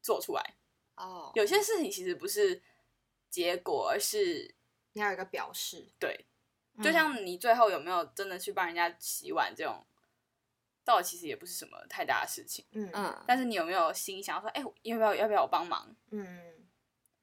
[0.00, 0.54] 做出来
[0.94, 1.32] 哦。
[1.34, 2.62] 有些事情其实不是
[3.28, 4.54] 结果，而是
[4.92, 5.90] 你要有一个表示。
[5.98, 6.26] 对。
[6.80, 9.84] 就像你最后有没有真的去帮人家洗碗这种，
[10.84, 12.64] 到底其实也不是什么太大的事情。
[12.70, 13.24] 嗯嗯。
[13.26, 15.92] 但是你有没有心想说，哎，要不要要不要我帮忙？
[16.10, 16.68] 嗯，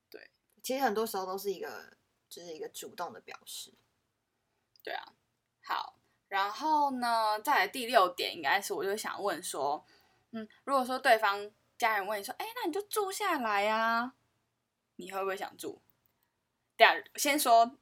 [0.10, 0.30] 对。
[0.62, 1.98] 其实很多时候都是一个，
[2.30, 3.74] 就是一个主动的表示。
[4.84, 5.14] 对啊。
[5.62, 9.86] 好，然后呢，再来第六点，应该是我就想问说，
[10.32, 14.14] 嗯，如果说对方家人问你说，哎，那你就住下来呀，
[14.96, 15.82] 你会不会想住？
[16.78, 17.78] 对啊，先说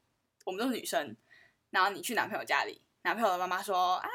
[0.45, 1.15] 我们都是女生。
[1.69, 4.09] 然后你去男朋友家里，男朋友的妈妈说啊，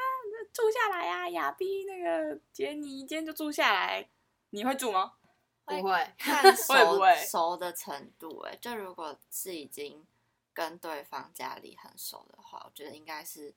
[0.51, 4.09] 住下来呀，亚逼那个杰尼今天就住下来，
[4.49, 5.13] 你会住吗？
[5.65, 6.75] 不会， 看熟
[7.29, 10.05] 熟的程度哎，就如果是已经
[10.53, 13.53] 跟对方家里很熟的话，我觉得应该是，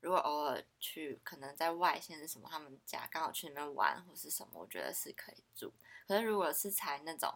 [0.00, 5.72] 如果偶尔去可能在外县是什么他们家刚好去那边玩或是什么，我觉得是可以住。
[6.06, 7.34] 可是如果是才那种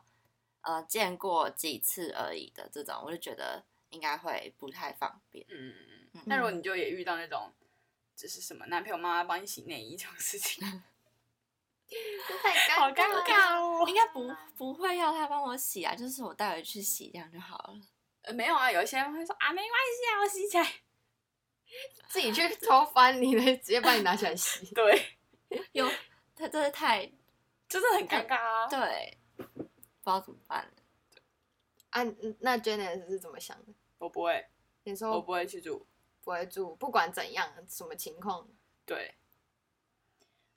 [0.62, 5.44] 呃见过几次而已的这种，我就觉得应该会不太方便。
[5.48, 5.75] 嗯。
[6.27, 7.53] 那如果你就也遇到那种，
[8.14, 10.62] 就是什么男朋友妈妈帮你洗内衣这种事情，
[12.42, 13.88] 太好尴尬哦。
[13.88, 17.81] 应该不不会要他帮我洗啊，就是我带回去洗这样就好了。
[18.22, 20.64] 呃，没有啊，有一些人会说啊，没关系啊，我洗起来，
[22.08, 24.66] 自己去偷翻你的，直接帮你拿起来洗。
[24.74, 25.18] 对，
[25.72, 25.88] 有
[26.35, 27.11] 他真的太，
[27.68, 28.66] 真的很尴尬啊。
[28.68, 29.68] 对，不知
[30.04, 30.72] 道怎么办。
[31.90, 32.02] 啊，
[32.40, 33.72] 那 Jenny 是怎么想的？
[33.98, 34.46] 我不会，
[34.85, 35.87] 你说我不会去住。
[36.24, 38.48] 不会住，不管怎样，什么情况，
[38.87, 39.16] 对，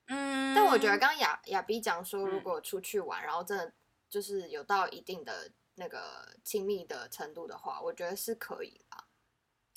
[0.06, 0.54] 嗯。
[0.54, 3.74] 但我觉得刚刚雅雅碧讲说，如果出去玩，然后真的
[4.08, 9.08] 就是有到一定的那个亲密的程度的话，我觉得是可以啦。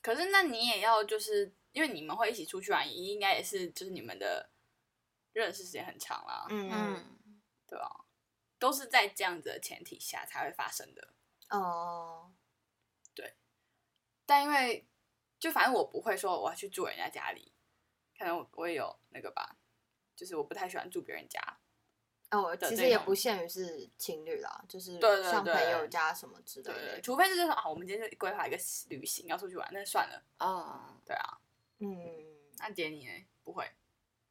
[0.02, 4.50] 可是那你也要就是因为你们会一起出去玩，应该也是就是你们的
[5.32, 7.88] 认识时间很长啦，嗯嗯，对啊？
[8.58, 11.14] 都是在这样子的前提下才会发生的。
[11.50, 12.32] 哦，
[13.14, 13.36] 对，
[14.26, 14.86] 但因为。
[15.40, 17.52] 就反正我不会说我要去住人家家里，
[18.18, 19.56] 可能我我也有那个吧，
[20.16, 21.57] 就是我不太喜欢住别人家。
[22.30, 27.00] 哦，其实也不限于是情侣啦，就是像朋友家什么之类的。
[27.00, 28.56] 除非就是说啊，我们今天就规划一个
[28.88, 30.22] 旅行要出去玩，那算了。
[30.38, 31.38] 哦，对啊，
[31.78, 31.88] 嗯，
[32.58, 33.12] 那姐你呢？
[33.44, 33.70] 不会，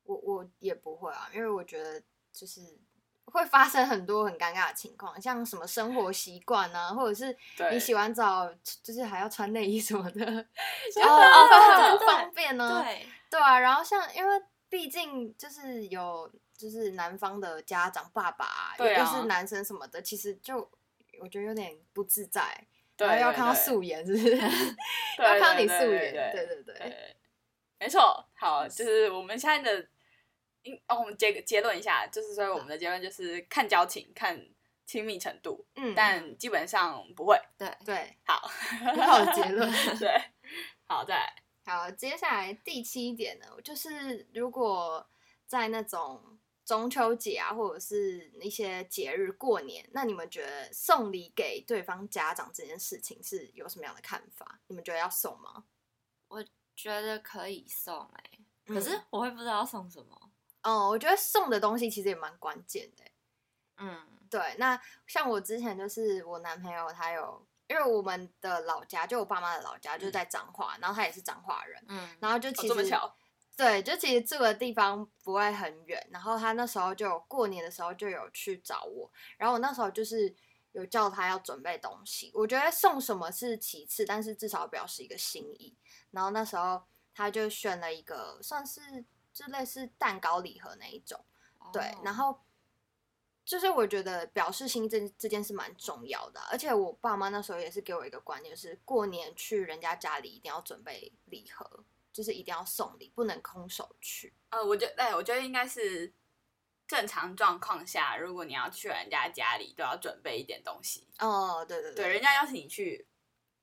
[0.03, 2.79] 我我也不会啊，因为我觉得就是。
[3.29, 7.37] 会发生很多很尴尬的情况，像什么生活习惯啊，或者是
[7.73, 8.49] 你洗完澡
[8.81, 12.81] 就是还要穿内衣什么的， 哦哦，很不方便呢。
[12.81, 20.57] 对对啊，然后像因为毕竟就是有就是男方的家长爸爸，又是男生什么的，其实就
[21.19, 22.67] 我觉得有点不自在，
[22.97, 24.35] 然后要看到素颜，是不是？
[25.19, 27.15] 要看到你素颜，对对对，
[27.79, 28.27] 没错。
[28.33, 29.87] 好，就是我们现在的。
[30.89, 34.37] 哦，我们结结论一下，就是说我们的结论就是看交情，看
[34.85, 37.39] 亲密程度，嗯，但基本上不会。
[37.57, 38.35] 对对，好，
[38.83, 39.71] 很好的结论。
[39.97, 40.21] 对，
[40.83, 41.35] 好，再来。
[41.65, 45.07] 好，接下来第七点呢，就是如果
[45.45, 46.36] 在那种
[46.67, 54.59] 中秋节啊，或者是一些节日过年，那你们觉得送礼给对方家长这件事情是有什么样的看法？
[54.67, 55.63] 你们觉得要送吗？
[56.27, 56.43] 我
[56.75, 58.23] 觉得可以送哎，
[58.65, 60.29] 可是我会不知道送什么。
[60.63, 63.03] 哦，我觉得送的东西其实也蛮关键的。
[63.77, 64.53] 嗯，对。
[64.57, 71.81] 那像我之前就是我男朋友，他有因为我们的老家就我爸妈的老家就在彰化，然后他也是彰化人。
[71.87, 72.73] 嗯，然后就其实
[73.57, 80.33] 对，就其实住的地方不会很远，然后他那时候就有过年的时候就有去找我，然后我那时候就是
[80.73, 85.75] 有叫他要准备东西，我觉得送什么是其次，但是至少表示一个心意。
[86.11, 86.83] 然后那时候
[87.15, 89.03] 他就选了一个算是
[89.33, 91.25] 就类似蛋糕礼盒那一种，
[91.73, 92.39] 对，哦然后
[93.43, 101.83] 就是我觉得表示心意这这件事蛮重要的啊，而且我爸妈那时候也是给我一个观念，就是过年去人家家里一定要准备礼盒，
[102.17, 104.33] 就是一定要送礼，不能空手去。
[104.49, 106.11] 呃，我觉得，哎，我觉得应该是
[106.87, 111.07] 正常状况下，如果你要去人家家里，都要准备一点东西。
[111.19, 113.07] 哦，对对对，人家邀请你去，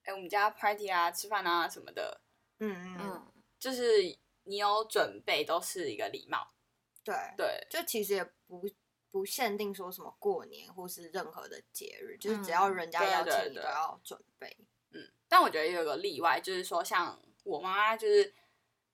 [0.05, 2.21] 哎，我们家 party 啊、吃饭啊什么的，
[2.61, 6.53] 嗯嗯嗯，嗯，就是你有准备，都是一个礼貌。
[7.03, 8.65] 对，对，就其实也不
[9.11, 14.57] 不限定说什么过年或是任何的节日，就是只要嗯人家邀请你都要准备。
[14.93, 18.33] 嗯，但我觉得也有个例外，就是说像我妈妈就是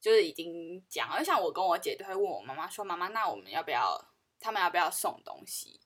[0.01, 4.03] 就是已经讲了，就像我跟我姐都会问我妈妈说，妈妈，那我们要不要，
[4.39, 5.81] 他们要不要送东西？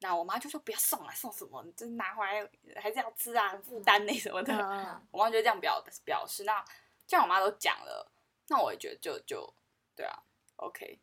[0.00, 1.62] 那我妈就说不要送啊，送什么？
[1.62, 2.48] 你这拿回来
[2.80, 4.52] 还是要吃啊，很负担那什么的。
[4.52, 6.42] 嗯 我妈就这样表表示。
[6.44, 6.64] 那
[7.06, 8.10] 既然我妈都讲了，
[8.48, 9.54] 那我也觉得就就
[9.94, 10.24] 对啊
[10.56, 10.98] ，OK，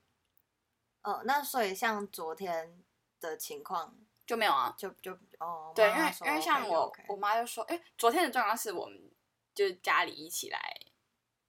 [1.04, 2.84] 呃，那所以像昨天
[3.22, 3.96] 的情况，
[4.26, 4.76] 就没有啊。
[4.78, 9.10] 就就哦，对，因为因为像我 OK 我妈就说，哎、昨天的状况是我们
[9.56, 10.60] 就是家里一起来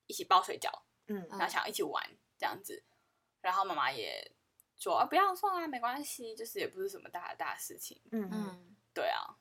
[0.06, 0.70] 一起包水饺，
[1.10, 1.28] 嗯。
[1.28, 2.02] 然后想要一起玩
[2.38, 2.82] 这样子，
[3.42, 4.32] 然后妈妈也
[4.76, 8.00] 说啊不要送啊，没关系，就是也不是什么大的大事情。
[8.12, 8.28] 嗯。
[8.32, 8.32] 嗯。
[8.32, 9.36] 嗯，对啊，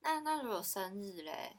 [0.00, 1.58] 那那如果生日嘞？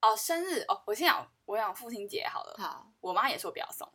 [0.00, 3.86] 哦，生日哦，我先讲我讲父亲节好了，好，我妈也说不要送，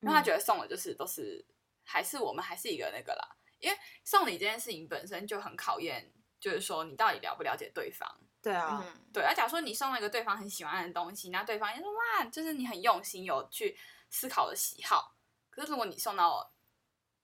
[0.00, 1.42] 因嗯为她觉得送了就是都是
[1.84, 8.20] 还是我们还是一个那个啦，因为送礼这件事情本身就很考验，就是说你到底了不了解对方。
[8.42, 13.78] 对啊，嗯，对，而假如说你送了一个对方很喜欢的东西，那对方也说哇，就是你很用心，有去
[14.10, 15.14] 思考的喜好。
[15.48, 16.52] 可是如果你送到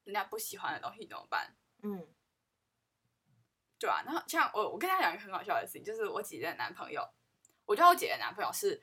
[0.05, 1.57] 人家不喜欢的东西怎么办？
[1.83, 2.07] 嗯
[3.81, 7.03] 对啊，然后像我，我跟大家讲一个很好笑的事情，就是我姐姐的男朋友，
[7.65, 8.83] 我觉得我姐姐的男朋友是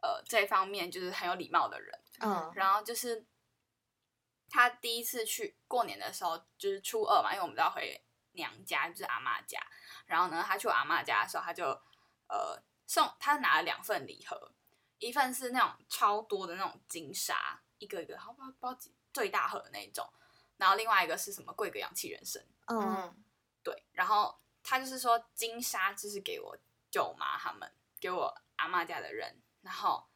[0.00, 3.26] 呃这一方面就是很有礼貌的人，嗯然后就是
[4.48, 9.60] 他第一次去过年的时候，就是初二嘛，因为我们都要回娘家，就是阿妈家。
[10.14, 11.64] 然后呢，他去我阿妈家的时候，他就
[12.28, 14.52] 呃送他拿了两份礼盒，
[15.00, 20.08] 一份是那种超多的那种金沙，一个一个，好不知道几最大盒的那一种，
[20.56, 22.78] 然后另外一个是什么贵格氧气人参，嗯。
[22.80, 23.24] 嗯
[23.64, 26.54] 对，然后他就是说金沙就是给我
[26.90, 30.06] 舅妈他们，给我阿妈家的人，然后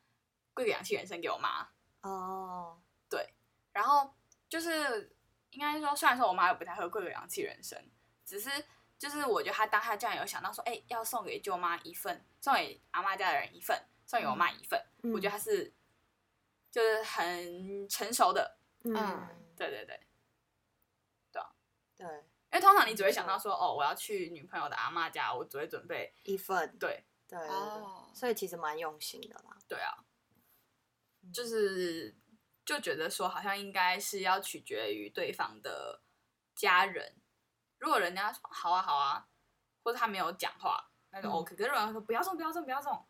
[0.53, 1.67] 贵格氧气人参给我妈，
[2.03, 2.79] 哦，
[3.09, 3.35] 对
[3.73, 4.15] 然后
[4.51, 5.17] 就是
[5.49, 7.83] 应该说，虽然说我妈也不太喝贵格氧气人参，
[8.23, 8.51] 只是
[8.99, 15.73] 就是我觉得他当下这样有想到说，哎、要送给舅妈一份，送给阿妈家的人一份，送给我妈一份，嗯我觉得他是
[16.71, 18.95] 就是很成熟的，嗯
[19.57, 20.01] 对对对，
[21.31, 21.43] 对
[21.97, 22.07] 对
[22.51, 29.57] 因为通常你只会想到说，哦，我要去女朋友的阿妈家，我只会准备，一份，对对哦，所以其实蛮用心的啦。
[29.69, 29.93] 对啊，
[31.23, 32.17] 嗯就是
[32.65, 36.03] 就觉得说好像应该是要取决于对方的
[36.55, 37.17] 家人，
[37.79, 39.27] 如果人家说好啊好啊，
[39.83, 41.57] 或者他没有讲话，那就嗯 OK。
[41.57, 43.05] 可是如果他说不要送不要送不要送，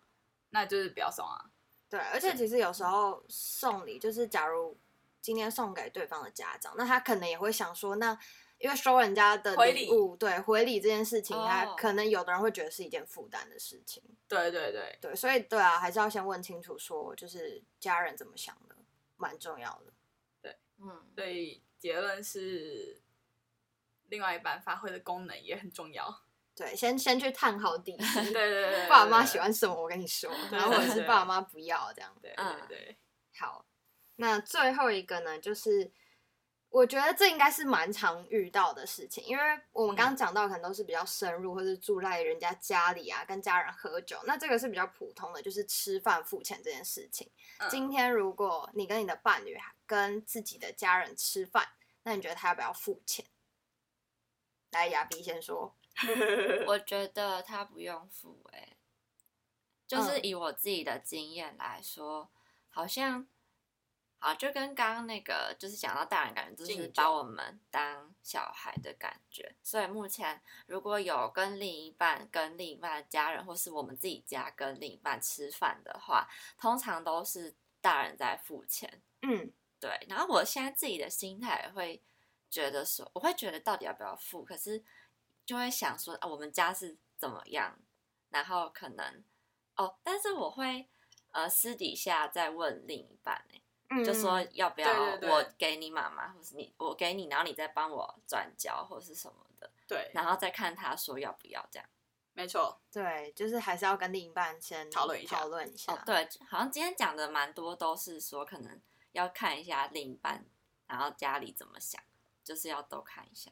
[0.50, 1.50] 那就是不要送啊。
[1.88, 4.78] 对，而且其实有时候送礼，就是假如
[5.20, 8.18] 今天送给对方的家长，那他可能也会想说，那
[8.58, 14.02] 因为收人家的回礼礼物，对回礼这件事情，他哦可能有的人会觉得是一件负担的事情。
[14.26, 18.76] 对对对，对，所以对啊，还是要先问清楚，说就是家人怎么想的，
[19.16, 19.92] 蛮重要的。
[20.42, 23.00] 对嗯，所以结论是，
[24.08, 26.22] 另外一半发挥的功能也很重要。
[26.54, 32.12] 对，先先去探好底 细，对对对对，爸妈对喜欢什么，我跟你说，对 然后或者对对是爸妈不要这样。
[32.20, 32.98] 对对嗯对，
[33.38, 33.64] 好，
[34.16, 35.92] 那最后一个呢，就是
[36.70, 44.18] 我觉得这应该是蛮常遇到的事情，因为我们刚刚讲到可能都是比较深入，或是住在人家家里啊，跟家人喝酒。
[44.26, 47.30] 那这个是比较普通的，就是吃饭付钱这件事情。
[47.60, 49.56] 嗯今天如果你跟你的伴侣
[49.86, 51.68] 跟自己的家人吃饭，
[52.02, 53.24] 那你觉得他要不要付钱？
[54.70, 55.74] 来，亚比先说。
[56.68, 58.76] 我觉得他不用付哎、
[59.84, 62.30] 就是嗯以我自己的经验来说，
[62.70, 63.26] 好像
[64.20, 69.56] 好就跟刚刚那个就是讲到大人感觉，就是把我们当小孩的感觉。
[69.60, 79.02] 所以目前如果有跟另一半、跟另一半的家人，或是我们自己家跟另一半吃饭的话，通常都是大人在付钱。
[79.22, 82.00] 嗯对，然后我现在自己的心态也会
[82.50, 84.82] 觉得说，我会觉得到底要不要付，可是
[85.44, 87.78] 就会想说啊，我们家是怎么样，
[88.30, 89.22] 然后可能
[89.76, 90.88] 哦，但是我会
[91.32, 94.88] 呃私底下再问另一半哎、嗯就说要不要
[95.22, 101.88] 我给你妈妈，或是你我给你，然后你再帮我转交或是什么的，对，然后再看他说要不要这样。
[102.34, 105.92] 没错，对，就是还是要跟另一半先讨论一下讨论一下。
[105.92, 108.80] 哦，对，好像今天讲的蛮多都是说可能
[109.10, 110.44] 要看一下另一半，
[110.86, 112.00] 然后家里怎么想，
[112.48, 113.50] 就是要都看一下，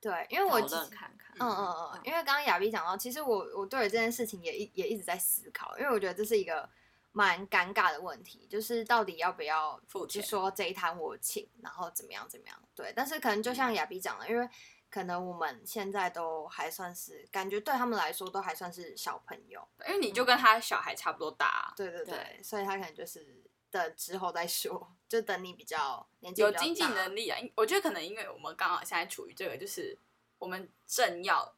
[0.00, 1.36] 对，因为我讨其实论看看。
[1.40, 6.70] 嗯嗯嗯，因为刚刚亚碧讲到，其实我我对于这件事情也一也一直在思考，因为我觉得这是一个
[7.10, 14.48] 蛮尴尬的问题，就是到底要不要就说这一摊我请，然后怎么样怎么样，对，但是可能就像亚碧讲的，因为
[14.88, 27.38] 可能我们现在都还算是感觉对他们来说都还算是小朋友，因为你就跟他小孩差不多大啊、对对对，对所以他可能就是等之后再说，就等你比较年纪有经济能力啊。
[27.38, 29.98] 因我觉得可能因为我们刚好现在处于这个，就是
[30.38, 31.56] 我们正要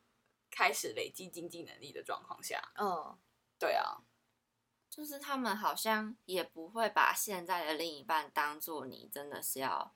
[0.51, 2.61] 开始累积经济能力的状况下。
[2.77, 3.17] 嗯，
[3.59, 3.99] 对啊，
[4.89, 9.95] 就是他们好像也不会把现在的另一半当做你真的是要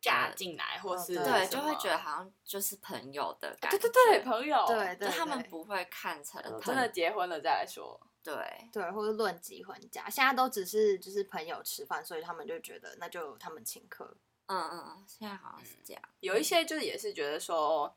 [0.00, 3.78] 嫁进来或是对对，就会觉得好像就是朋友的感觉。
[3.78, 8.00] 对对对，朋友，对对就他们不会看成真的结婚了再来说。
[8.22, 14.16] 对，对，或者论及婚嫁，现在都只是就是朋友吃饭，所以他们就觉得那就他们请客。
[14.46, 16.02] 嗯嗯嗯，现在好像是这样。
[16.20, 17.96] 有一些就是也是觉得说，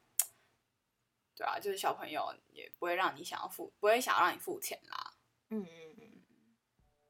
[1.35, 5.13] 对啊，就是小朋友也不会让你想要付，不会想要让你付钱啦。
[5.49, 6.21] 嗯嗯嗯。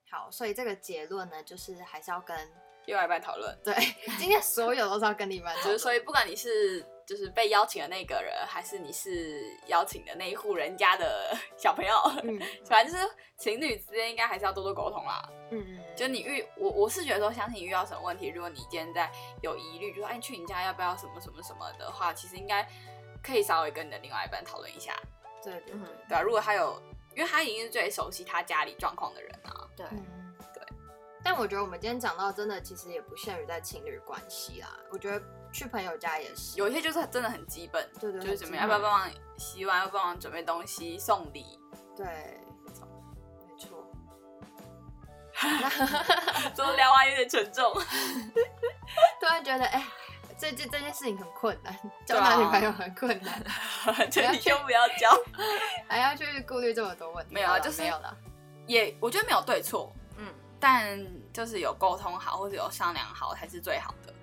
[0.09, 2.51] 好，所以这个结论呢，就是还是要跟
[2.85, 3.73] 另外一半讨论，对
[4.17, 15.27] 今天所有都是要跟你们讨论，就是所以不管你是就是被邀请的那个人，还是你是邀请的那一户人家的 小朋友， 嗯反正就是情侣之间应该还是要多多沟通啦。
[15.51, 22.67] 嗯嗯，就你遇我，我是觉得说，相信你遇到什么问题，如果你今天在有疑虑，就说哎去你家要不要什么什么什么的话，其实应该
[23.23, 24.95] 可以稍微跟你的另外一半讨论一下，
[25.43, 25.79] 对对对，
[26.09, 26.81] 对啊，如果他有，
[27.15, 30.63] 因为他已经是最熟悉他家里状况的人啊，对，嗯对。
[31.23, 34.79] 但我觉得我们今天讲到真的，其实也不限于在情侣关系啦。
[34.91, 35.19] 我觉得
[35.55, 41.57] 去朋友家也是，有一些就是真的很基本，对对就是怎么样要不要帮忙洗碗，要帮忙准备东西、送礼，
[41.95, 42.05] 对，
[42.65, 42.85] 没错，
[43.47, 43.87] 没错。
[46.53, 47.73] 怎么聊完有点沉重？
[49.19, 49.87] 突然觉得，哎、
[50.37, 51.73] 这这这件事情很困难，
[52.05, 53.41] 交男女朋友很困难，
[54.11, 55.09] 就你就不要交，
[55.87, 57.33] 还要去顾虑这么多问题。
[57.33, 58.17] 没有啊就是没有了。
[58.67, 60.27] 也我觉得没有对错，嗯，
[60.59, 60.99] 但
[61.31, 64.13] 就是有沟通好或者有商量好才是最好的。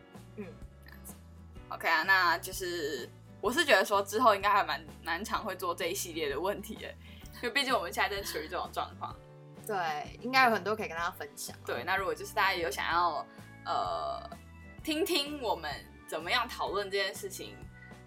[1.73, 3.09] 嗯，OK 啊，那就是
[3.41, 6.89] 我是觉得说之后应该还蛮蛮常会做这一系列的问题的，
[7.37, 9.15] 因为毕竟我们现在正处于这种状况。
[9.67, 11.57] 对，应该有很多可以跟大家分享。
[11.65, 13.25] 对，那如果就是大家有想要
[13.65, 14.31] 呃
[14.83, 15.71] 听听我们
[16.09, 17.57] 怎么样讨论这件事情，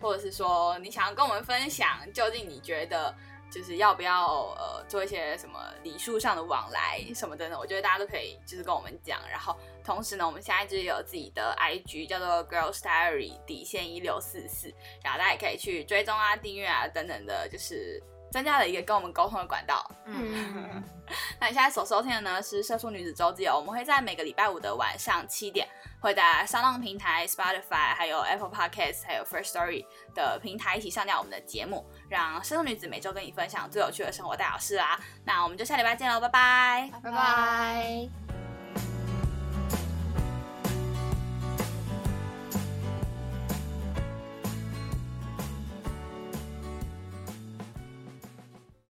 [0.01, 3.16] 或者是说你想要跟我们分享，究竟你觉得
[3.49, 7.57] 就是要不要呃做一些什么礼数上的往来什么等等？
[7.57, 9.22] 我觉得大家都可以就是跟我们讲。
[9.30, 14.73] 然后同时呢，我们现在就是有自己的 IG 叫做 Girls Diary 底线一六四四，
[15.03, 19.89] 然后大家也可以去追踪啊、订阅啊等等的，就是增加了一个跟我们沟通的管道。
[20.05, 20.83] 嗯，
[21.39, 25.67] 那你现在所收听的呢是《社畜女子周记》哦，我们会在每个礼拜五的晚上七点，
[26.01, 34.99] 会在商浪平台、Spotify、还有 Apple Podcast、还有 First Story 的平台一起上架我们的节目，让社畜女子每周跟你分享最有趣的生活大小事啦。
[35.23, 36.89] 那我们就下礼拜见喽，拜拜。
[37.03, 38.24] 拜拜。